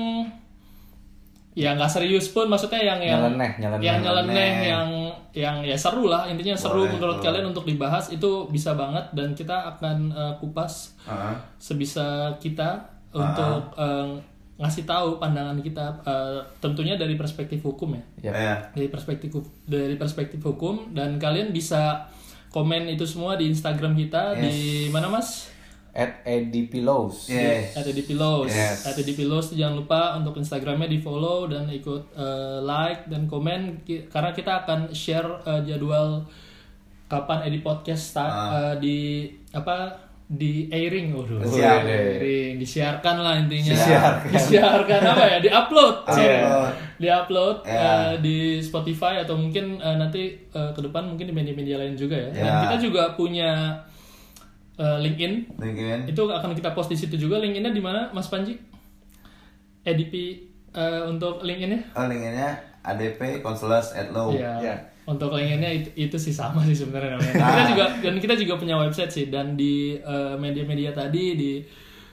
ya 1.51 1.75
nggak 1.75 1.91
serius 1.91 2.31
pun 2.31 2.47
maksudnya 2.47 2.79
yang 2.79 3.01
yang 3.01 3.21
Nyeleneh, 3.27 3.51
nyeleneh. 3.59 3.83
yang 3.83 3.99
nyeleneh 3.99 4.31
Nyeleneh. 4.31 4.71
yang 4.71 4.89
yang 5.33 5.57
ya 5.63 5.75
seru 5.75 6.07
lah 6.07 6.23
intinya 6.25 6.55
seru 6.55 6.87
Boleh, 6.87 6.95
menurut 6.95 7.17
boleh. 7.17 7.27
kalian 7.27 7.47
untuk 7.49 7.65
dibahas 7.65 8.07
itu 8.09 8.47
bisa 8.47 8.73
banget 8.73 9.03
dan 9.11 9.35
kita 9.35 9.57
akan 9.69 9.97
eh, 10.11 10.35
kupas 10.39 10.95
Heeh. 11.03 11.35
sebisa 11.57 12.07
kita 12.39 12.87
untuk 13.11 13.75
eh, 13.75 14.15
ngasih 14.57 14.85
tahu 14.85 15.19
pandangan 15.19 15.59
kita 15.59 15.87
eh, 16.01 16.39
tentunya 16.61 16.95
dari 16.95 17.15
perspektif 17.15 17.59
hukum 17.61 17.99
ya 18.21 18.31
Yap. 18.31 18.35
Ya. 18.37 18.55
dari 18.71 18.87
perspektif 18.87 19.31
dari 19.65 19.97
perspektif 19.97 20.39
hukum 20.41 20.93
dan 20.93 21.17
kalian 21.17 21.51
bisa 21.51 22.07
komen 22.51 22.91
itu 22.91 23.07
semua 23.07 23.39
di 23.39 23.47
Instagram 23.49 23.95
kita 23.95 24.35
di 24.37 24.87
mana 24.91 25.07
mas 25.07 25.51
At 25.91 26.23
Eddie 26.23 26.71
Pillows. 26.71 27.27
Yes. 27.27 27.75
ada 27.75 27.91
di 27.91 28.07
Pillows 28.07 28.47
Yes. 28.47 28.87
ada 28.87 29.03
di 29.03 29.11
Pillows 29.11 29.51
jangan 29.59 29.75
lupa 29.75 30.15
untuk 30.15 30.39
Instagramnya 30.39 30.87
di 30.87 31.03
follow 31.03 31.51
dan 31.51 31.67
ikut 31.67 32.15
eh, 32.15 32.59
like 32.63 33.11
dan 33.11 33.27
komen 33.27 33.83
karena 34.07 34.31
kita 34.31 34.63
akan 34.63 34.95
share 34.95 35.27
eh, 35.43 35.67
jadwal 35.67 36.23
kapan 37.11 37.43
edit 37.51 37.67
podcast 37.67 38.15
start 38.15 38.35
eh, 38.55 38.75
di 38.79 38.99
apa 39.51 40.10
di 40.31 40.71
airing 40.71 41.11
waduh 41.11 41.43
Siap. 41.43 41.83
airing 41.83 42.55
disiarkan 42.57 43.17
lah 43.19 43.35
intinya 43.37 43.75
Disiarkan. 43.75 44.31
disiarkan 44.31 45.01
apa 45.05 45.25
ya 45.27 45.39
di 45.39 45.51
upload 45.51 45.97
Upload. 46.07 46.71
di 46.97 47.09
upload 47.11 47.57
Ya. 47.67 48.15
di 48.15 48.37
Spotify 48.59 49.19
atau 49.19 49.35
mungkin 49.35 49.77
eh, 49.77 49.97
nanti 49.97 50.23
eh, 50.47 50.71
ke 50.71 50.81
depan 50.81 51.03
mungkin 51.05 51.27
di 51.27 51.35
media-media 51.35 51.77
lain 51.77 51.95
juga 51.95 52.15
ya 52.15 52.31
dan 52.31 52.47
Ya. 52.47 52.55
kita 52.63 52.77
juga 52.81 53.03
punya 53.13 53.75
eh, 54.77 54.99
LinkedIn 55.01 55.59
LinkedIn. 55.59 56.01
itu 56.07 56.23
akan 56.23 56.55
kita 56.55 56.71
post 56.71 56.89
di 56.89 56.97
situ 56.97 57.19
juga 57.19 57.37
linkinnya 57.37 57.71
di 57.71 57.83
mana 57.83 58.07
Mas 58.11 58.31
Panji 58.31 58.55
EDP 59.83 60.15
eh, 60.71 61.03
untuk 61.05 61.43
linkinnya 61.43 61.91
Oh, 61.93 62.07
LinkedIn-nya 62.07 62.51
ADP 62.81 63.43
Consulars 63.43 63.93
at 63.93 64.09
Low. 64.09 64.31
Iya. 64.31 64.53
ya. 64.63 64.77
Untuk 65.03 65.31
linkinnya 65.31 65.71
itu, 65.73 65.89
itu 65.99 66.17
sih 66.17 66.31
sama 66.31 66.63
sih 66.63 66.77
sebenarnya 66.77 67.17
namanya. 67.17 67.35
Kita 67.35 67.63
juga 67.69 67.85
dan 67.99 68.15
kita 68.17 68.35
juga 68.37 68.55
punya 68.57 68.77
website 68.77 69.11
sih 69.11 69.27
dan 69.27 69.55
di 69.55 69.97
eh, 69.97 70.35
media-media 70.37 70.93
tadi 70.93 71.35
di 71.35 71.53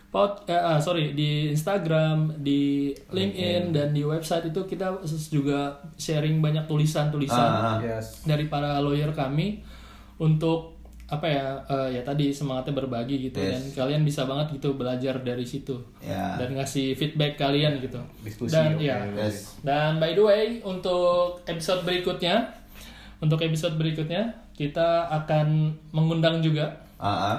pod 0.08 0.47
eh, 0.47 0.56
ah, 0.56 0.80
sorry 0.80 1.12
di 1.12 1.52
Instagram, 1.52 2.39
di 2.39 2.89
LinkedIn 3.12 3.69
dan 3.69 3.91
di 3.91 4.02
website 4.02 4.47
itu 4.47 4.63
kita 4.63 4.97
juga 5.30 5.78
sharing 5.93 6.39
banyak 6.39 6.63
tulisan-tulisan 6.65 7.38
Ah, 7.38 7.76
ah. 7.76 7.78
Yes. 7.80 8.23
dari 8.23 8.47
para 8.47 8.80
lawyer 8.80 9.12
kami 9.12 9.62
untuk 10.17 10.80
apa 11.08 11.23
ya 11.23 11.45
eh, 11.63 11.89
ya 11.95 12.02
tadi 12.04 12.32
semangatnya 12.32 12.76
berbagi 12.78 13.30
gitu 13.30 13.39
Yes. 13.39 13.52
dan 13.52 13.62
kalian 13.78 14.02
bisa 14.04 14.23
banget 14.23 14.60
gitu 14.60 14.76
belajar 14.76 15.15
dari 15.21 15.43
situ 15.43 15.76
Ya. 16.02 16.36
dan 16.36 16.52
ngasih 16.52 16.95
feedback 16.95 17.36
kalian 17.38 17.80
gitu 17.80 17.95
Diskusi, 18.19 18.52
dan 18.52 18.76
oke. 18.76 18.84
ya 18.84 19.00
Yes. 19.13 19.56
dan 19.62 20.00
by 20.00 20.12
the 20.12 20.19
way 20.19 20.43
untuk 20.62 21.39
episode 21.45 21.84
berikutnya 21.84 22.52
untuk 23.19 23.39
episode 23.39 23.73
berikutnya 23.73 24.23
kita 24.51 25.06
akan 25.15 25.47
mengundang 25.89 26.39
juga 26.39 26.77
Ah, 26.95 27.10
ah. 27.32 27.38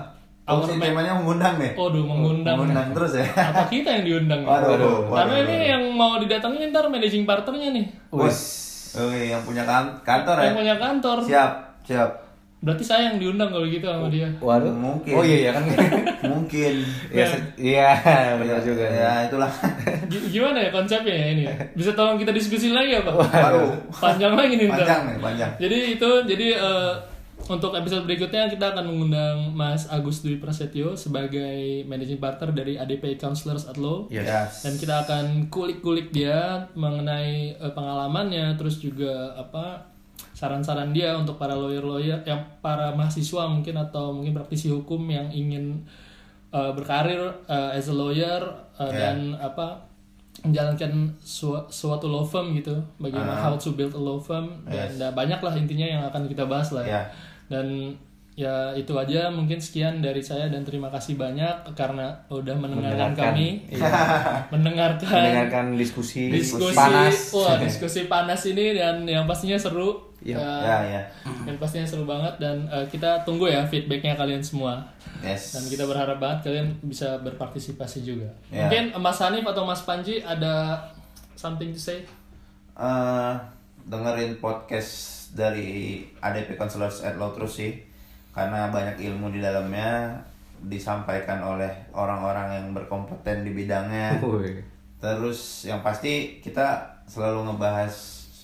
Oh, 0.49 0.65
si 0.65 0.73
ma- 0.73 0.87
temanya 0.87 1.13
mengundang 1.13 1.61
nih. 1.61 1.77
Waduh, 1.77 2.01
mengundang. 2.03 2.57
Mengundang 2.57 2.89
terus 2.91 3.13
ya. 3.15 3.27
apa 3.29 3.69
kita 3.69 3.89
yang 3.93 4.05
diundang 4.07 4.41
Waduh, 4.43 4.71
waduh, 4.73 4.95
karena 5.13 5.35
waduh, 5.35 5.45
ini 5.45 5.53
waduh. 5.53 5.69
yang 5.69 5.83
mau 5.93 6.13
didatengin 6.17 6.73
ntar 6.73 6.85
managing 6.87 7.25
partnernya 7.25 7.69
nih 7.71 7.87
Wes. 8.11 8.39
Oke, 8.95 9.29
yang 9.29 9.43
punya 9.43 9.63
kan- 9.63 10.01
kantor 10.01 10.37
ya. 10.39 10.45
yang 10.45 10.57
punya 10.57 10.75
kantor 10.77 11.17
Siap, 11.21 11.53
siap. 11.85 12.11
Berarti 12.59 12.83
saya 12.83 13.15
yang 13.15 13.23
diundang 13.23 13.49
kalau 13.49 13.63
gitu 13.65 13.87
sama 13.87 14.11
dia 14.11 14.27
Waduh. 14.39 14.75
Mungkin. 14.75 15.15
Oh 15.15 15.23
iya 15.23 15.37
iya 15.39 15.51
kan. 15.55 15.63
Mungkin. 16.35 16.75
Iya, 17.09 17.25
se- 17.25 17.55
iya, 17.55 17.91
benar 18.35 18.59
juga. 18.61 18.83
Ya, 18.83 19.25
itulah. 19.25 19.47
G- 20.07 20.27
gimana 20.29 20.67
ya 20.67 20.71
konsepnya 20.71 21.15
ya 21.15 21.27
ini 21.31 21.43
ya? 21.47 21.55
Bisa 21.73 21.95
tolong 21.95 22.19
kita 22.19 22.35
diskusi 22.35 22.69
lagi 22.69 22.99
apa? 22.99 23.15
Waduh. 23.15 23.79
Panjang 23.93 24.35
lagi 24.35 24.59
nih. 24.59 24.67
Panjang 24.67 25.03
nih, 25.07 25.17
panjang. 25.19 25.51
Jadi 25.57 25.79
itu 25.95 26.11
jadi 26.27 26.49
eh, 26.55 26.93
untuk 27.47 27.71
episode 27.73 28.03
berikutnya 28.03 28.51
kita 28.51 28.75
akan 28.75 28.85
mengundang 28.85 29.55
Mas 29.55 29.87
Agus 29.87 30.21
Dwi 30.21 30.37
Prasetyo 30.37 30.99
sebagai 30.99 31.87
managing 31.87 32.19
partner 32.19 32.51
dari 32.51 32.75
ADP 32.75 33.17
Counselors 33.17 33.65
at 33.65 33.79
Law. 33.79 34.11
Yes. 34.11 34.67
Dan 34.67 34.75
kita 34.77 35.07
akan 35.07 35.25
kulik-kulik 35.47 36.11
dia 36.11 36.67
mengenai 36.75 37.55
eh, 37.55 37.73
pengalamannya 37.73 38.53
terus 38.55 38.77
juga 38.77 39.33
apa 39.33 39.95
saran-saran 40.39 40.95
dia 40.95 41.11
untuk 41.13 41.35
para 41.35 41.51
lawyer-lawyer 41.53 42.23
yang 42.23 42.39
para 42.63 42.95
mahasiswa 42.95 43.43
mungkin 43.45 43.75
atau 43.77 44.15
mungkin 44.15 44.31
praktisi 44.33 44.71
hukum 44.71 45.03
yang 45.09 45.27
ingin 45.29 45.83
eh, 46.49 46.71
berkarir 46.73 47.19
eh, 47.45 47.75
as 47.75 47.91
a 47.91 47.95
lawyer 47.95 48.39
eh, 48.79 48.87
Ya. 48.87 49.11
dan 49.11 49.35
apa 49.37 49.83
menjalankan 50.39 51.11
sua- 51.19 51.67
suatu 51.69 52.07
law 52.07 52.23
firm 52.23 52.55
gitu 52.55 52.71
bagaimana 52.97 53.35
how 53.35 53.59
to 53.59 53.75
build 53.75 53.91
a 53.91 53.99
law 53.99 54.17
firm 54.17 54.47
dan 54.65 54.87
Yes. 54.87 54.95
dan 54.97 55.11
banyak 55.11 55.43
lah 55.43 55.51
intinya 55.53 55.83
yang 55.85 56.03
akan 56.07 56.25
kita 56.25 56.47
bahas 56.47 56.71
lah 56.71 56.87
Ya. 56.87 57.03
dan 57.51 57.99
ya 58.39 58.71
itu 58.73 58.95
aja 58.95 59.27
mungkin 59.29 59.59
sekian 59.59 59.99
dari 59.99 60.23
saya 60.23 60.47
dan 60.47 60.63
terima 60.63 60.87
kasih 60.89 61.19
banyak 61.19 61.75
karena 61.75 62.15
udah 62.29 62.55
mendengarkan, 62.55 63.11
Mendengarkan. 63.11 63.35
kami 63.35 63.49
Iya. 63.67 63.91
mendengarkan 64.55 65.11
Mendengarkan 65.19 65.65
diskusi, 65.75 66.31
diskusi 66.31 66.71
panas. 66.71 67.35
wah 67.35 67.59
diskusi 67.59 68.07
panas 68.07 68.47
ini 68.47 68.73
dan 68.73 69.03
yang 69.03 69.27
pastinya 69.27 69.59
seru 69.59 70.07
Iya. 70.19 70.35
Ya, 70.35 70.55
Ya, 70.61 70.79
ya. 70.89 71.03
dan 71.45 71.55
pastinya 71.57 71.83
seru 71.85 72.03
banget 72.03 72.39
dan 72.39 72.63
eh, 72.69 72.87
kita 72.87 73.23
tunggu 73.23 73.47
ya 73.47 73.63
feedbacknya 73.65 74.15
kalian 74.15 74.39
semua 74.39 74.87
Yes. 75.19 75.51
dan 75.53 75.67
kita 75.67 75.83
berharap 75.85 76.17
banget 76.17 76.39
kalian 76.45 76.67
bisa 76.81 77.19
berpartisipasi 77.19 78.03
juga 78.03 78.31
Ya. 78.49 78.67
mungkin 78.67 78.95
Mas 78.97 79.19
Hanif 79.19 79.43
atau 79.43 79.63
Mas 79.63 79.83
Panji 79.83 80.19
ada 80.21 80.79
something 81.35 81.71
to 81.71 81.81
say 81.81 82.07
eh 82.77 83.35
dengerin 83.83 84.39
podcast 84.39 84.93
dari 85.33 86.01
ADP 86.17 86.55
Counselors 86.55 87.01
at 87.01 87.17
Law 87.17 87.33
terus 87.33 87.57
sih 87.57 87.75
karena 88.39 88.71
banyak 88.71 89.03
ilmu 89.03 89.27
di 89.29 89.43
dalamnya 89.43 90.15
disampaikan 90.61 91.43
oleh 91.43 91.67
orang-orang 91.91 92.47
yang 92.53 92.67
berkompeten 92.71 93.43
di 93.43 93.51
bidangnya 93.53 94.19
Woi. 94.21 94.63
terus 94.97 95.63
yang 95.65 95.83
pasti 95.83 96.39
kita 96.39 96.67
selalu 97.05 97.51
ngebahas 97.51 97.95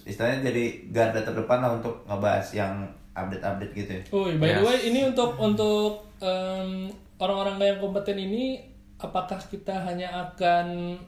istilahnya 0.03 0.43
jadi 0.45 0.65
garda 0.91 1.23
terdepan 1.23 1.59
lah 1.59 1.71
untuk 1.75 2.03
ngebahas 2.05 2.47
yang 2.51 2.75
update-update 3.13 3.73
gitu 3.73 3.91
ya 3.93 4.03
Oh, 4.11 4.27
by 4.33 4.49
the 4.49 4.59
Yes. 4.59 4.67
way, 4.67 4.79
ini 4.85 5.01
untuk 5.05 5.39
untuk 5.39 5.91
em, 6.19 6.91
orang-orang 7.17 7.57
yang 7.61 7.79
kompeten 7.79 8.19
ini, 8.19 8.59
apakah 8.97 9.39
kita 9.39 9.71
hanya 9.81 10.11
akan 10.27 10.99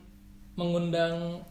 mengundang 0.54 1.42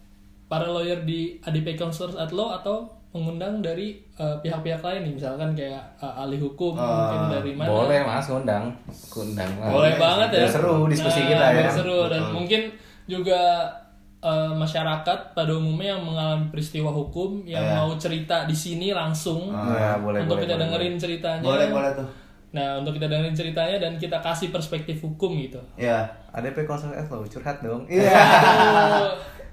para 0.48 0.66
lawyer 0.66 1.04
di 1.04 1.38
ADP 1.42 1.76
Counselors 1.76 2.16
at 2.16 2.32
Law 2.32 2.56
atau 2.56 2.88
mengundang 3.16 3.60
dari 3.60 3.96
eh, 4.14 4.36
pihak-pihak 4.38 4.78
lain 4.78 5.02
nih, 5.02 5.14
misalkan 5.16 5.50
kayak 5.52 5.80
eh, 5.98 6.14
ahli 6.14 6.36
hukum 6.36 6.76
mungkin 6.76 7.32
dari 7.32 7.52
mana? 7.52 7.72
Boleh 7.72 8.00
Mas 8.02 8.28
ngundang. 8.28 8.68
Ngundang. 9.08 9.50
Boleh 9.66 9.96
banget 9.96 10.30
ya. 10.36 10.46
Seru 10.46 10.84
diskusi 10.86 11.24
Nah, 11.24 11.28
kita 11.32 11.46
ya. 11.58 11.72
seru 11.72 12.00
dan 12.06 12.28
mungkin 12.30 12.68
juga 13.06 13.72
eh, 14.20 14.52
masyarakat 14.52 15.20
pada 15.32 15.52
umumnya 15.52 15.94
yang 15.94 16.04
mengalami 16.04 16.50
peristiwa 16.50 16.90
hukum 16.90 17.42
yang 17.44 17.62
Iya. 17.62 17.78
mau 17.78 17.94
cerita 17.96 18.44
di 18.44 18.54
sini 18.54 18.90
langsung 18.90 19.48
Ya, 19.50 19.96
boleh 19.96 20.22
untuk 20.22 20.36
boleh. 20.36 20.44
kita 20.44 20.56
boleh, 20.56 20.64
dengerin 20.68 20.96
ceritanya. 20.98 21.46
boleh 21.46 21.68
boleh 21.70 21.92
tuh 21.96 22.10
Nah, 22.52 22.80
untuk 22.80 22.96
kita 22.96 23.06
dengerin 23.06 23.36
ceritanya 23.36 23.78
dan 23.78 23.94
kita 23.96 24.18
kasih 24.18 24.48
perspektif 24.48 24.98
hukum 25.00 25.36
gitu. 25.38 25.60
ya 25.76 26.04
ADP 26.32 26.64
konsul 26.64 26.90
S 26.92 27.08
lo 27.08 27.22
curhat 27.24 27.60
dong. 27.60 27.84
Iya. 27.92 28.16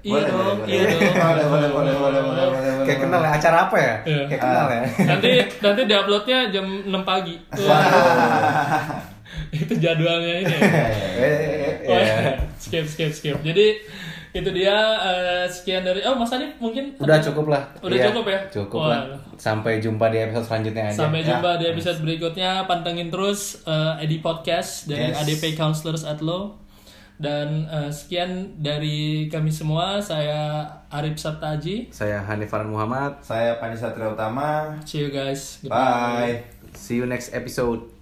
Iya 0.03 0.11
Boleh, 0.13 0.27
dong, 0.27 0.57
boleh, 0.59 0.67
iya 0.67 0.83
boleh. 0.83 0.99
dong. 0.99 1.15
boleh 1.15 1.45
boleh 1.47 1.69
boleh 1.71 1.93
boleh 1.95 2.21
boleh 2.21 2.41
boleh 2.51 2.71
Kayak 2.83 2.99
kenal 3.01 3.21
ya 3.21 3.31
acara 3.33 3.57
apa 3.63 3.77
ya? 3.79 3.93
Iya. 4.03 4.23
Kayak 4.27 4.41
kenal 4.41 4.65
ya. 4.67 4.81
Nanti 5.07 5.29
nanti 5.59 5.81
diuploadnya 5.85 6.37
jam 6.51 6.65
6 6.83 6.91
pagi. 7.03 7.35
Itu 9.53 9.73
jadwalnya 9.77 10.33
ini. 10.41 10.55
ya. 11.87 11.89
Oh, 11.89 12.01
skip 12.57 12.85
skip 12.85 13.11
skip. 13.11 13.37
Jadi 13.39 13.79
itu 14.33 14.49
dia 14.49 14.73
eh, 14.97 15.45
sekian 15.45 15.85
dari 15.85 16.01
oh 16.01 16.17
Mas 16.17 16.33
Adip 16.33 16.57
mungkin 16.57 16.97
Udah 16.97 17.21
cukup 17.21 17.53
lah. 17.53 17.63
Udah 17.79 17.93
Iya, 17.93 18.09
cukup 18.09 18.25
ya? 18.27 18.39
Cukup 18.49 18.79
Wah. 18.81 18.89
lah. 18.89 19.01
Sampai 19.37 19.77
jumpa 19.77 20.09
di 20.09 20.17
episode 20.19 20.45
selanjutnya 20.45 20.89
aja. 20.89 20.97
Sampai 20.99 21.21
Ya. 21.21 21.27
jumpa 21.31 21.49
di 21.55 21.65
episode 21.69 22.01
berikutnya. 22.01 22.65
Pantengin 22.65 23.07
terus 23.07 23.61
eh, 23.63 24.01
Edi 24.01 24.17
Podcast 24.19 24.89
dari 24.89 25.13
Yes. 25.13 25.21
ADP 25.21 25.53
Counselors 25.53 26.01
at 26.03 26.19
Law. 26.19 26.57
Dan 27.21 27.69
eh, 27.69 27.91
sekian 27.93 28.57
dari 28.57 29.29
kami 29.29 29.53
semua. 29.53 30.01
Saya 30.01 30.65
Arif 30.89 31.21
Sabtaji. 31.21 31.93
Saya 31.93 32.25
Hanifaran 32.25 32.67
Muhammad. 32.67 33.21
Saya 33.21 33.61
Pani 33.61 33.77
Satria 33.77 34.09
Utama. 34.09 34.81
See 34.83 35.05
you 35.05 35.13
guys. 35.13 35.61
Bye. 35.63 36.43
See 36.73 36.97
you 36.97 37.05
next 37.05 37.29
episode. 37.37 37.92